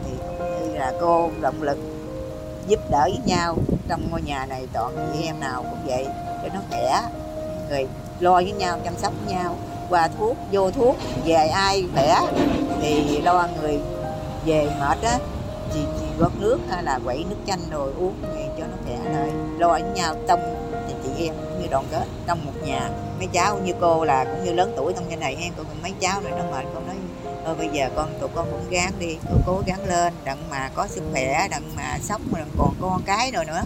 thì 0.06 0.12
cũng 0.28 0.68
như 0.68 0.78
là 0.78 0.94
cô 1.02 1.30
động 1.42 1.62
lực 1.62 1.78
giúp 2.68 2.80
đỡ 2.92 3.02
với 3.04 3.20
nhau. 3.26 3.58
Trong 3.90 4.12
ngôi 4.12 4.22
nhà 4.22 4.46
này 4.46 4.68
toàn 4.74 5.14
chị 5.14 5.26
em 5.26 5.40
nào 5.40 5.64
cũng 5.64 5.80
vậy, 5.86 6.06
cho 6.44 6.50
nó 6.54 6.60
khỏe. 6.70 7.02
Người 7.70 7.88
lo 8.20 8.34
với 8.34 8.52
nhau, 8.52 8.80
chăm 8.84 8.94
sóc 8.98 9.14
với 9.26 9.36
nhau. 9.36 9.56
Qua 9.90 10.10
thuốc, 10.18 10.38
vô 10.52 10.72
thuốc, 10.72 10.98
về 11.26 11.48
ai 11.48 11.86
khỏe 11.94 12.20
thì 12.82 13.22
lo 13.22 13.48
người 13.62 13.80
về 14.46 14.70
mệt 14.80 14.98
á 15.02 15.20
chị, 15.74 15.80
chị 16.00 16.06
gót 16.18 16.32
nước 16.40 16.60
hay 16.70 16.84
là 16.84 17.00
quẩy 17.06 17.26
nước 17.30 17.36
chanh 17.48 17.60
rồi 17.72 17.94
uống 17.98 18.14
thì 18.22 18.42
cho 18.58 18.66
nó 18.68 18.78
khỏe 18.86 19.14
lại. 19.14 19.30
Lo 19.58 19.68
ở 19.68 19.80
nhau 19.80 20.16
trong 20.28 20.40
thì 20.88 20.94
chị 21.04 21.26
em 21.26 21.36
cũng 21.36 21.62
như 21.62 21.68
đoàn 21.72 21.86
kết 21.92 22.06
trong 22.28 22.46
một 22.46 22.52
nhà. 22.64 22.90
Mấy 23.18 23.28
cháu 23.28 23.60
như 23.66 23.74
cô 23.82 24.06
là 24.06 24.26
cũng 24.26 24.44
như 24.46 24.54
lớn 24.54 24.74
tuổi 24.78 24.94
trong 24.94 25.10
nhà 25.10 25.16
này 25.16 25.36
hen 25.36 25.54
còn 25.58 25.66
mấy 25.82 25.94
cháu 26.00 26.22
nữa 26.22 26.30
nó 26.32 26.52
mệt 26.52 26.66
con 26.74 26.88
nói 26.88 26.96
thôi 27.46 27.56
bây 27.56 27.70
giờ 27.74 27.90
con 27.96 28.20
tụi 28.20 28.30
con 28.36 28.48
cũng 28.52 28.70
gắng 28.70 28.92
đi 29.00 29.18
tụi 29.30 29.40
cố 29.46 29.62
gắng 29.66 29.86
lên 29.86 30.14
đặng 30.24 30.50
mà 30.50 30.70
có 30.76 30.88
sức 30.88 31.04
khỏe 31.12 31.48
đặng 31.52 31.64
mà 31.76 31.98
sống 32.02 32.22
mà 32.32 32.40
còn 32.58 32.74
con 32.82 33.02
cái 33.06 33.32
rồi 33.32 33.46
nữa. 33.46 33.62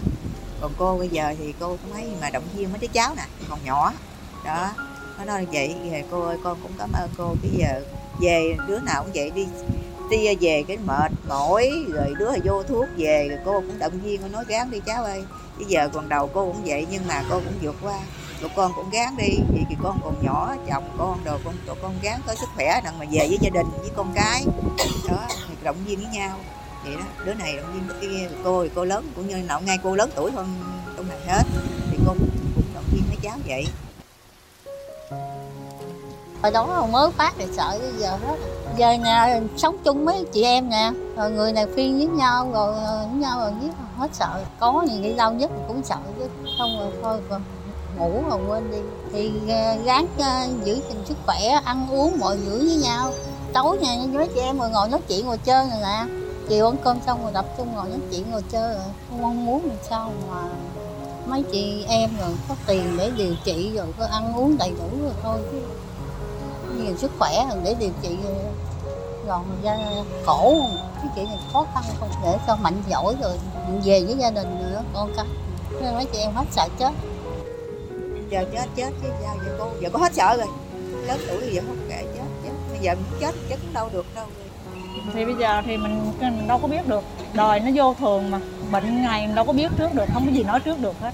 Còn 0.60 0.72
cô 0.78 0.98
bây 0.98 1.08
giờ 1.08 1.34
thì 1.38 1.54
cô 1.60 1.68
cũng 1.68 1.92
thấy 1.94 2.08
mà 2.20 2.30
động 2.30 2.44
viên 2.56 2.72
mấy 2.72 2.78
đứa 2.78 2.86
cháu 2.86 3.14
nè 3.16 3.22
còn 3.50 3.58
nhỏ. 3.64 3.92
Đó 4.44 4.70
nó 5.18 5.24
nói 5.24 5.46
vậy 5.52 5.74
thì 5.90 6.02
cô 6.10 6.22
ơi 6.22 6.36
con 6.44 6.58
cũng 6.62 6.72
cảm 6.78 6.90
ơn 6.92 7.08
cô. 7.18 7.34
Bây 7.42 7.50
giờ 7.58 7.80
về 8.20 8.56
đứa 8.68 8.78
nào 8.80 9.02
cũng 9.02 9.12
vậy 9.14 9.30
đi 9.30 9.46
tia 10.10 10.34
về 10.40 10.64
cái 10.68 10.76
mệt 10.76 11.12
mỏi, 11.28 11.70
rồi 11.88 12.14
đứa 12.18 12.32
thì 12.34 12.40
vô 12.44 12.62
thuốc 12.62 12.86
về, 12.96 13.28
rồi 13.28 13.38
cô 13.44 13.52
cũng 13.52 13.78
động 13.78 14.00
viên, 14.00 14.22
cô 14.22 14.28
nói 14.28 14.44
gắng 14.48 14.70
đi 14.70 14.80
cháu 14.86 15.04
ơi 15.04 15.24
bây 15.58 15.66
giờ 15.66 15.88
còn 15.92 16.08
đầu 16.08 16.30
cô 16.34 16.44
cũng 16.46 16.62
vậy, 16.64 16.86
nhưng 16.90 17.06
mà 17.08 17.24
cô 17.30 17.40
cũng 17.44 17.54
vượt 17.62 17.76
qua. 17.82 18.00
Tụi 18.40 18.50
con 18.56 18.72
cũng 18.76 18.90
gắng 18.90 19.16
đi 19.16 19.38
vì 19.52 19.60
thì 19.68 19.76
con 19.82 20.00
còn 20.04 20.14
nhỏ, 20.24 20.54
chồng 20.68 20.94
con 20.98 21.24
đồ, 21.24 21.38
con, 21.44 21.54
tụi 21.66 21.76
con 21.82 21.94
gắng 22.02 22.20
có 22.26 22.34
sức 22.34 22.48
khỏe, 22.54 22.80
đặng 22.84 22.98
mà 22.98 23.04
về 23.10 23.28
với 23.28 23.38
gia 23.40 23.50
đình, 23.50 23.66
với 23.80 23.90
con 23.96 24.12
cái. 24.14 24.44
Đó, 25.08 25.26
thì 25.48 25.54
động 25.62 25.76
viên 25.86 25.98
với 25.98 26.12
nhau. 26.12 26.38
Vậy 26.84 26.96
đó, 26.96 27.24
đứa 27.24 27.34
này 27.34 27.56
động 27.56 27.72
viên 27.74 27.88
cái 27.88 27.98
kia, 28.00 28.28
cô 28.44 28.64
thì 28.64 28.70
cô 28.74 28.84
lớn, 28.84 29.12
cũng 29.16 29.28
như 29.28 29.36
nào 29.36 29.60
ngay 29.60 29.78
cô 29.82 29.94
lớn 29.94 30.10
tuổi 30.14 30.30
hơn 30.30 30.46
trong 30.96 31.08
này 31.08 31.18
hết, 31.26 31.42
thì 31.90 31.98
cô 32.06 32.14
cũng 32.54 32.64
động 32.74 32.84
viên 32.92 33.02
mấy 33.08 33.16
cháu 33.22 33.38
vậy 33.46 33.66
hồi 36.42 36.52
đó 36.52 36.86
mới 36.90 37.10
phát 37.10 37.34
thì 37.38 37.46
sợ 37.56 37.78
bây 37.80 37.92
giờ 37.98 38.10
hết 38.10 38.36
giờ 38.76 38.92
nhà 38.92 39.40
sống 39.56 39.76
chung 39.84 40.04
với 40.04 40.24
chị 40.32 40.42
em 40.42 40.70
nè. 40.70 40.90
Rồi 41.16 41.30
người 41.30 41.52
này 41.52 41.66
phiên 41.66 41.98
với 41.98 42.06
nhau, 42.06 42.50
rồi 42.52 42.74
ờ, 42.84 43.06
với 43.10 43.20
nhau 43.20 43.38
rồi 43.38 43.52
giết. 43.62 43.70
Hết 43.96 44.08
sợ. 44.12 44.44
Có 44.60 44.84
gì 44.88 45.02
đi 45.02 45.12
đau 45.14 45.32
nhất 45.32 45.50
cũng 45.68 45.82
sợ 45.84 45.96
chứ. 46.18 46.24
Không 46.58 46.78
rồi 46.78 46.90
thôi 47.02 47.20
rồi 47.30 47.40
ngủ 47.98 48.22
rồi 48.30 48.40
quên 48.48 48.70
đi. 48.70 48.78
Thì 49.12 49.32
ờ, 49.48 49.76
gắng 49.84 50.06
giữ 50.64 50.74
gìn 50.74 51.04
sức 51.04 51.16
khỏe, 51.26 51.60
ăn 51.64 51.86
uống 51.90 52.18
mọi 52.18 52.38
giữ 52.46 52.58
với 52.58 52.76
nhau. 52.76 53.12
Tối 53.52 53.78
nha 53.78 53.96
với 54.12 54.28
chị 54.34 54.40
em 54.40 54.58
rồi 54.58 54.70
ngồi 54.70 54.88
nói 54.88 55.00
chuyện, 55.08 55.26
ngồi 55.26 55.38
chơi 55.38 55.66
rồi 55.70 55.78
nè. 55.82 56.04
Chiều 56.48 56.66
ăn 56.66 56.76
cơm 56.84 56.98
xong 57.06 57.22
rồi 57.22 57.32
tập 57.34 57.44
trung 57.58 57.74
ngồi 57.74 57.88
nói 57.88 57.98
chuyện, 58.10 58.30
ngồi 58.30 58.42
chơi 58.50 58.74
rồi. 58.74 58.84
Không 59.08 59.22
mong 59.22 59.46
muốn 59.46 59.64
làm 59.64 59.76
sao 59.88 60.12
mà 60.30 60.42
mấy 61.26 61.44
chị 61.52 61.84
em 61.88 62.10
rồi 62.20 62.30
có 62.48 62.54
tiền 62.66 62.96
để 62.98 63.10
điều 63.16 63.34
trị 63.44 63.70
rồi, 63.76 63.86
có 63.98 64.06
ăn 64.06 64.34
uống 64.36 64.58
đầy 64.58 64.70
đủ 64.70 65.02
rồi 65.02 65.12
thôi 65.22 65.38
chứ 65.52 65.58
nhiều 66.78 66.96
sức 66.96 67.10
khỏe 67.18 67.46
để 67.64 67.74
điều 67.80 67.90
trị 68.02 68.16
còn 69.28 69.44
ra 69.62 69.76
khổ 70.26 70.56
cái 70.96 71.06
chuyện 71.16 71.24
này 71.24 71.38
khó 71.52 71.66
khăn 71.74 71.82
không? 72.00 72.08
Để 72.24 72.38
cho 72.46 72.56
mạnh 72.56 72.82
giỏi 72.88 73.14
rồi 73.22 73.38
về 73.84 74.04
với 74.04 74.16
gia 74.18 74.30
đình 74.30 74.58
nữa 74.58 74.82
con 74.94 75.12
cái. 75.16 75.26
Nên 75.82 75.94
mấy 75.94 76.04
chị 76.04 76.18
em 76.18 76.32
hết 76.34 76.44
sợ 76.50 76.68
chết. 76.78 76.92
Giờ 78.30 78.44
chết 78.52 78.66
chết 78.76 78.90
chứ 79.02 79.08
sao 79.24 79.36
giờ 79.46 79.56
cô? 79.58 79.70
Giờ 79.80 79.88
có 79.92 79.98
hết 79.98 80.14
sợ 80.14 80.36
rồi. 80.36 80.46
Lớn 81.06 81.20
tuổi 81.28 81.38
thì 81.40 81.54
giờ 81.54 81.62
không 81.66 81.76
kể 81.88 82.04
chết 82.14 82.24
chết. 82.44 82.52
Bây 82.70 82.78
giờ 82.80 82.94
muốn 82.94 83.20
chết 83.20 83.34
chết 83.48 83.56
đâu 83.72 83.88
được 83.92 84.06
đâu. 84.14 84.26
Thì 85.14 85.24
bây 85.24 85.34
giờ 85.34 85.62
thì 85.64 85.76
mình, 85.76 86.12
mình 86.20 86.48
đâu 86.48 86.58
có 86.62 86.68
biết 86.68 86.86
được. 86.86 87.04
Đời 87.32 87.60
nó 87.60 87.70
vô 87.74 87.94
thường 87.98 88.30
mà. 88.30 88.40
Bệnh 88.70 89.02
ngày 89.02 89.26
mình 89.26 89.34
đâu 89.34 89.44
có 89.44 89.52
biết 89.52 89.72
trước 89.78 89.94
được 89.94 90.04
không 90.12 90.26
có 90.26 90.32
gì 90.32 90.42
nói 90.42 90.60
trước 90.60 90.80
được 90.80 91.00
hết 91.00 91.12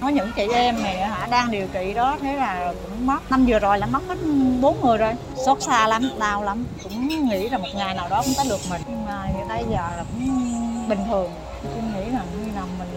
có 0.00 0.08
những 0.08 0.32
chị 0.36 0.48
em 0.52 0.82
này 0.82 0.96
hả 0.96 1.26
đang 1.30 1.50
điều 1.50 1.66
trị 1.72 1.94
đó 1.94 2.16
thế 2.20 2.36
là 2.36 2.74
cũng 2.82 3.06
mất 3.06 3.30
năm 3.30 3.46
vừa 3.46 3.58
rồi 3.58 3.78
là 3.78 3.86
mất 3.86 4.00
hết 4.08 4.18
bốn 4.60 4.80
người 4.80 4.98
rồi. 4.98 5.12
Xót 5.46 5.62
xa 5.62 5.88
lắm 5.88 6.10
đau 6.18 6.42
lắm. 6.42 6.64
Cũng 6.82 7.08
nghĩ 7.08 7.48
là 7.48 7.58
một 7.58 7.68
ngày 7.74 7.94
nào 7.94 8.08
đó 8.08 8.22
cũng 8.24 8.34
tới 8.36 8.46
được 8.48 8.60
mình. 8.70 8.82
Nhưng 8.86 9.06
mà 9.06 9.28
đây 9.48 9.64
giờ 9.70 9.76
là 9.96 10.04
cũng 10.10 10.88
bình 10.88 10.98
thường. 11.08 11.30
Tôi 11.62 11.82
nghĩ 11.94 12.10
là 12.10 12.20
như 12.44 12.52
nào 12.54 12.66
mình 12.78 12.88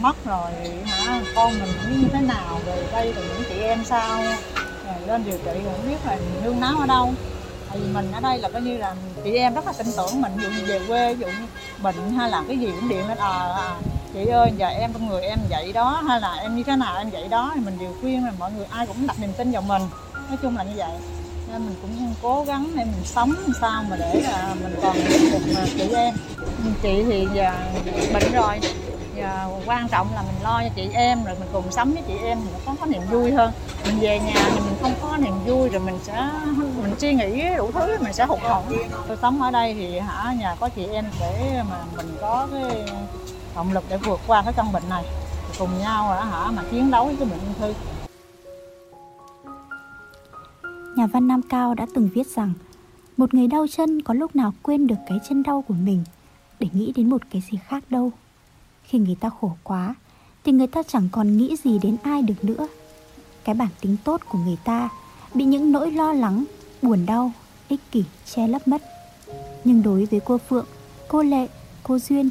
mất 0.00 0.24
rồi 0.24 0.50
hả? 0.86 1.20
Con 1.34 1.52
mình 1.58 1.72
cũng 1.82 2.02
như 2.02 2.08
thế 2.12 2.20
nào 2.20 2.60
rồi 2.66 2.76
đây 2.92 3.12
rồi 3.12 3.24
những 3.28 3.42
chị 3.48 3.60
em 3.60 3.84
sao? 3.84 4.22
Rồi 4.86 4.94
lên 5.06 5.24
điều 5.24 5.38
trị 5.38 5.60
cũng 5.64 5.88
biết 5.88 5.96
là 6.06 6.16
nương 6.44 6.60
náu 6.60 6.78
ở 6.78 6.86
đâu. 6.86 7.12
Tại 7.68 7.78
vì 7.78 7.92
mình 7.94 8.12
ở 8.12 8.20
đây 8.20 8.38
là 8.38 8.48
coi 8.48 8.62
như 8.62 8.76
là 8.76 8.94
chị 9.24 9.36
em 9.36 9.54
rất 9.54 9.66
là 9.66 9.72
tin 9.72 9.86
tưởng 9.96 10.22
mình 10.22 10.32
dụ 10.42 10.48
như 10.48 10.64
về 10.66 10.80
quê 10.88 11.12
dụ 11.12 11.26
như 11.26 11.46
bệnh 11.82 12.10
hay 12.16 12.30
là 12.30 12.42
cái 12.48 12.58
gì 12.58 12.66
cũng 12.80 12.88
điện 12.88 13.08
lên 13.08 13.18
à, 13.18 13.28
à 13.56 13.76
chị 14.16 14.26
ơi 14.26 14.52
giờ 14.56 14.66
em 14.66 14.92
con 14.92 15.08
người 15.08 15.22
em 15.22 15.38
vậy 15.50 15.72
đó 15.72 16.02
hay 16.08 16.20
là 16.20 16.34
em 16.34 16.56
như 16.56 16.62
thế 16.62 16.76
nào 16.76 16.96
em 16.96 17.10
vậy 17.10 17.28
đó 17.28 17.52
thì 17.54 17.60
mình 17.60 17.78
đều 17.80 17.94
khuyên 18.00 18.24
là 18.24 18.32
mọi 18.38 18.52
người 18.52 18.66
ai 18.70 18.86
cũng 18.86 19.06
đặt 19.06 19.20
niềm 19.20 19.32
tin 19.32 19.52
vào 19.52 19.62
mình. 19.62 19.82
Nói 20.28 20.38
chung 20.42 20.56
là 20.56 20.62
như 20.62 20.72
vậy. 20.76 20.90
Nên 21.52 21.66
mình 21.66 21.74
cũng 21.82 22.14
cố 22.22 22.44
gắng 22.44 22.70
để 22.74 22.84
mình 22.84 23.04
sống 23.04 23.32
làm 23.32 23.52
sao 23.60 23.84
mà 23.90 23.96
để 23.96 24.20
là 24.20 24.54
mình 24.62 24.74
còn 24.82 24.96
được 25.32 25.54
mà 25.54 25.60
chị 25.76 25.88
em. 25.94 26.14
Chị 26.82 27.04
thì 27.06 27.26
giờ 27.34 27.52
bệnh 28.12 28.32
rồi 28.32 28.60
giờ 29.16 29.48
quan 29.66 29.88
trọng 29.88 30.08
là 30.14 30.22
mình 30.22 30.42
lo 30.42 30.62
cho 30.62 30.68
chị 30.76 30.88
em 30.92 31.24
rồi 31.24 31.36
mình 31.38 31.48
cùng 31.52 31.72
sống 31.72 31.92
với 31.92 32.02
chị 32.08 32.14
em 32.24 32.38
thì 32.44 32.50
nó 32.52 32.58
có, 32.66 32.74
có 32.80 32.86
niềm 32.86 33.02
vui 33.10 33.32
hơn. 33.32 33.52
Mình 33.86 33.98
về 34.00 34.18
nhà 34.18 34.50
thì 34.54 34.60
mình 34.60 34.76
không 34.82 34.94
có 35.02 35.16
niềm 35.16 35.34
vui 35.46 35.68
rồi 35.68 35.80
mình 35.80 35.98
sẽ 36.02 36.28
mình 36.82 36.94
suy 36.98 37.14
nghĩ 37.14 37.42
đủ 37.56 37.70
thứ 37.72 37.98
mình 38.00 38.12
sẽ 38.12 38.24
hụt 38.24 38.40
hẫng. 38.40 38.72
Tôi 39.08 39.16
sống 39.22 39.42
ở 39.42 39.50
đây 39.50 39.74
thì 39.74 39.98
hả 39.98 40.32
nhà 40.32 40.56
có 40.60 40.68
chị 40.68 40.86
em 40.92 41.04
để 41.20 41.62
mà 41.70 41.76
mình 41.96 42.16
có 42.20 42.48
cái 42.52 42.84
động 43.56 43.72
lực 43.72 43.84
để 43.88 43.96
vượt 43.96 44.20
qua 44.26 44.42
cái 44.42 44.52
căn 44.56 44.72
bệnh 44.72 44.88
này. 44.88 45.04
Cùng 45.58 45.78
nhau 45.78 46.08
hả 46.08 46.50
mà 46.50 46.62
chiến 46.70 46.90
đấu 46.90 47.06
với 47.06 47.16
cái 47.16 47.28
bệnh 47.28 47.38
ung 47.38 47.54
thư. 47.58 47.74
Nhà 50.96 51.06
văn 51.06 51.28
Nam 51.28 51.42
Cao 51.42 51.74
đã 51.74 51.86
từng 51.94 52.08
viết 52.14 52.26
rằng 52.26 52.52
Một 53.16 53.34
người 53.34 53.46
đau 53.46 53.66
chân 53.76 54.02
có 54.02 54.14
lúc 54.14 54.36
nào 54.36 54.52
quên 54.62 54.86
được 54.86 54.96
cái 55.06 55.18
chân 55.28 55.42
đau 55.42 55.64
của 55.68 55.74
mình 55.74 56.04
Để 56.60 56.68
nghĩ 56.72 56.92
đến 56.96 57.10
một 57.10 57.22
cái 57.30 57.42
gì 57.50 57.58
khác 57.68 57.84
đâu. 57.90 58.12
Khi 58.84 58.98
người 58.98 59.16
ta 59.20 59.30
khổ 59.40 59.56
quá 59.62 59.94
Thì 60.44 60.52
người 60.52 60.66
ta 60.66 60.82
chẳng 60.82 61.08
còn 61.12 61.36
nghĩ 61.36 61.56
gì 61.64 61.78
đến 61.78 61.96
ai 62.02 62.22
được 62.22 62.44
nữa. 62.44 62.68
Cái 63.44 63.54
bản 63.54 63.68
tính 63.80 63.96
tốt 64.04 64.20
của 64.28 64.38
người 64.38 64.58
ta 64.64 64.88
Bị 65.34 65.44
những 65.44 65.72
nỗi 65.72 65.90
lo 65.90 66.12
lắng, 66.12 66.44
buồn 66.82 67.06
đau, 67.06 67.32
ích 67.68 67.80
kỷ 67.90 68.04
che 68.34 68.48
lấp 68.48 68.68
mất. 68.68 68.82
Nhưng 69.64 69.82
đối 69.82 70.04
với 70.04 70.20
cô 70.24 70.38
Phượng, 70.38 70.66
cô 71.08 71.22
Lệ, 71.22 71.46
cô 71.82 71.98
Duyên 71.98 72.30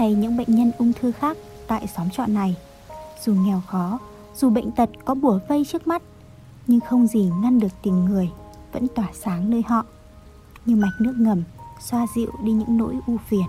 hay 0.00 0.14
những 0.14 0.36
bệnh 0.36 0.54
nhân 0.54 0.72
ung 0.78 0.92
thư 0.92 1.12
khác 1.12 1.36
tại 1.66 1.86
xóm 1.96 2.10
trọ 2.10 2.26
này. 2.26 2.56
Dù 3.24 3.34
nghèo 3.34 3.62
khó, 3.66 3.98
dù 4.36 4.50
bệnh 4.50 4.70
tật 4.70 4.90
có 5.04 5.14
bùa 5.14 5.38
vây 5.48 5.64
trước 5.64 5.86
mắt 5.86 6.02
nhưng 6.66 6.80
không 6.80 7.06
gì 7.06 7.30
ngăn 7.42 7.60
được 7.60 7.68
tình 7.82 8.04
người 8.04 8.30
vẫn 8.72 8.86
tỏa 8.94 9.08
sáng 9.12 9.50
nơi 9.50 9.62
họ. 9.66 9.84
Như 10.66 10.76
mạch 10.76 11.00
nước 11.00 11.14
ngầm 11.18 11.42
xoa 11.80 12.06
dịu 12.16 12.30
đi 12.44 12.52
những 12.52 12.76
nỗi 12.76 12.94
u 13.06 13.16
phiền. 13.28 13.46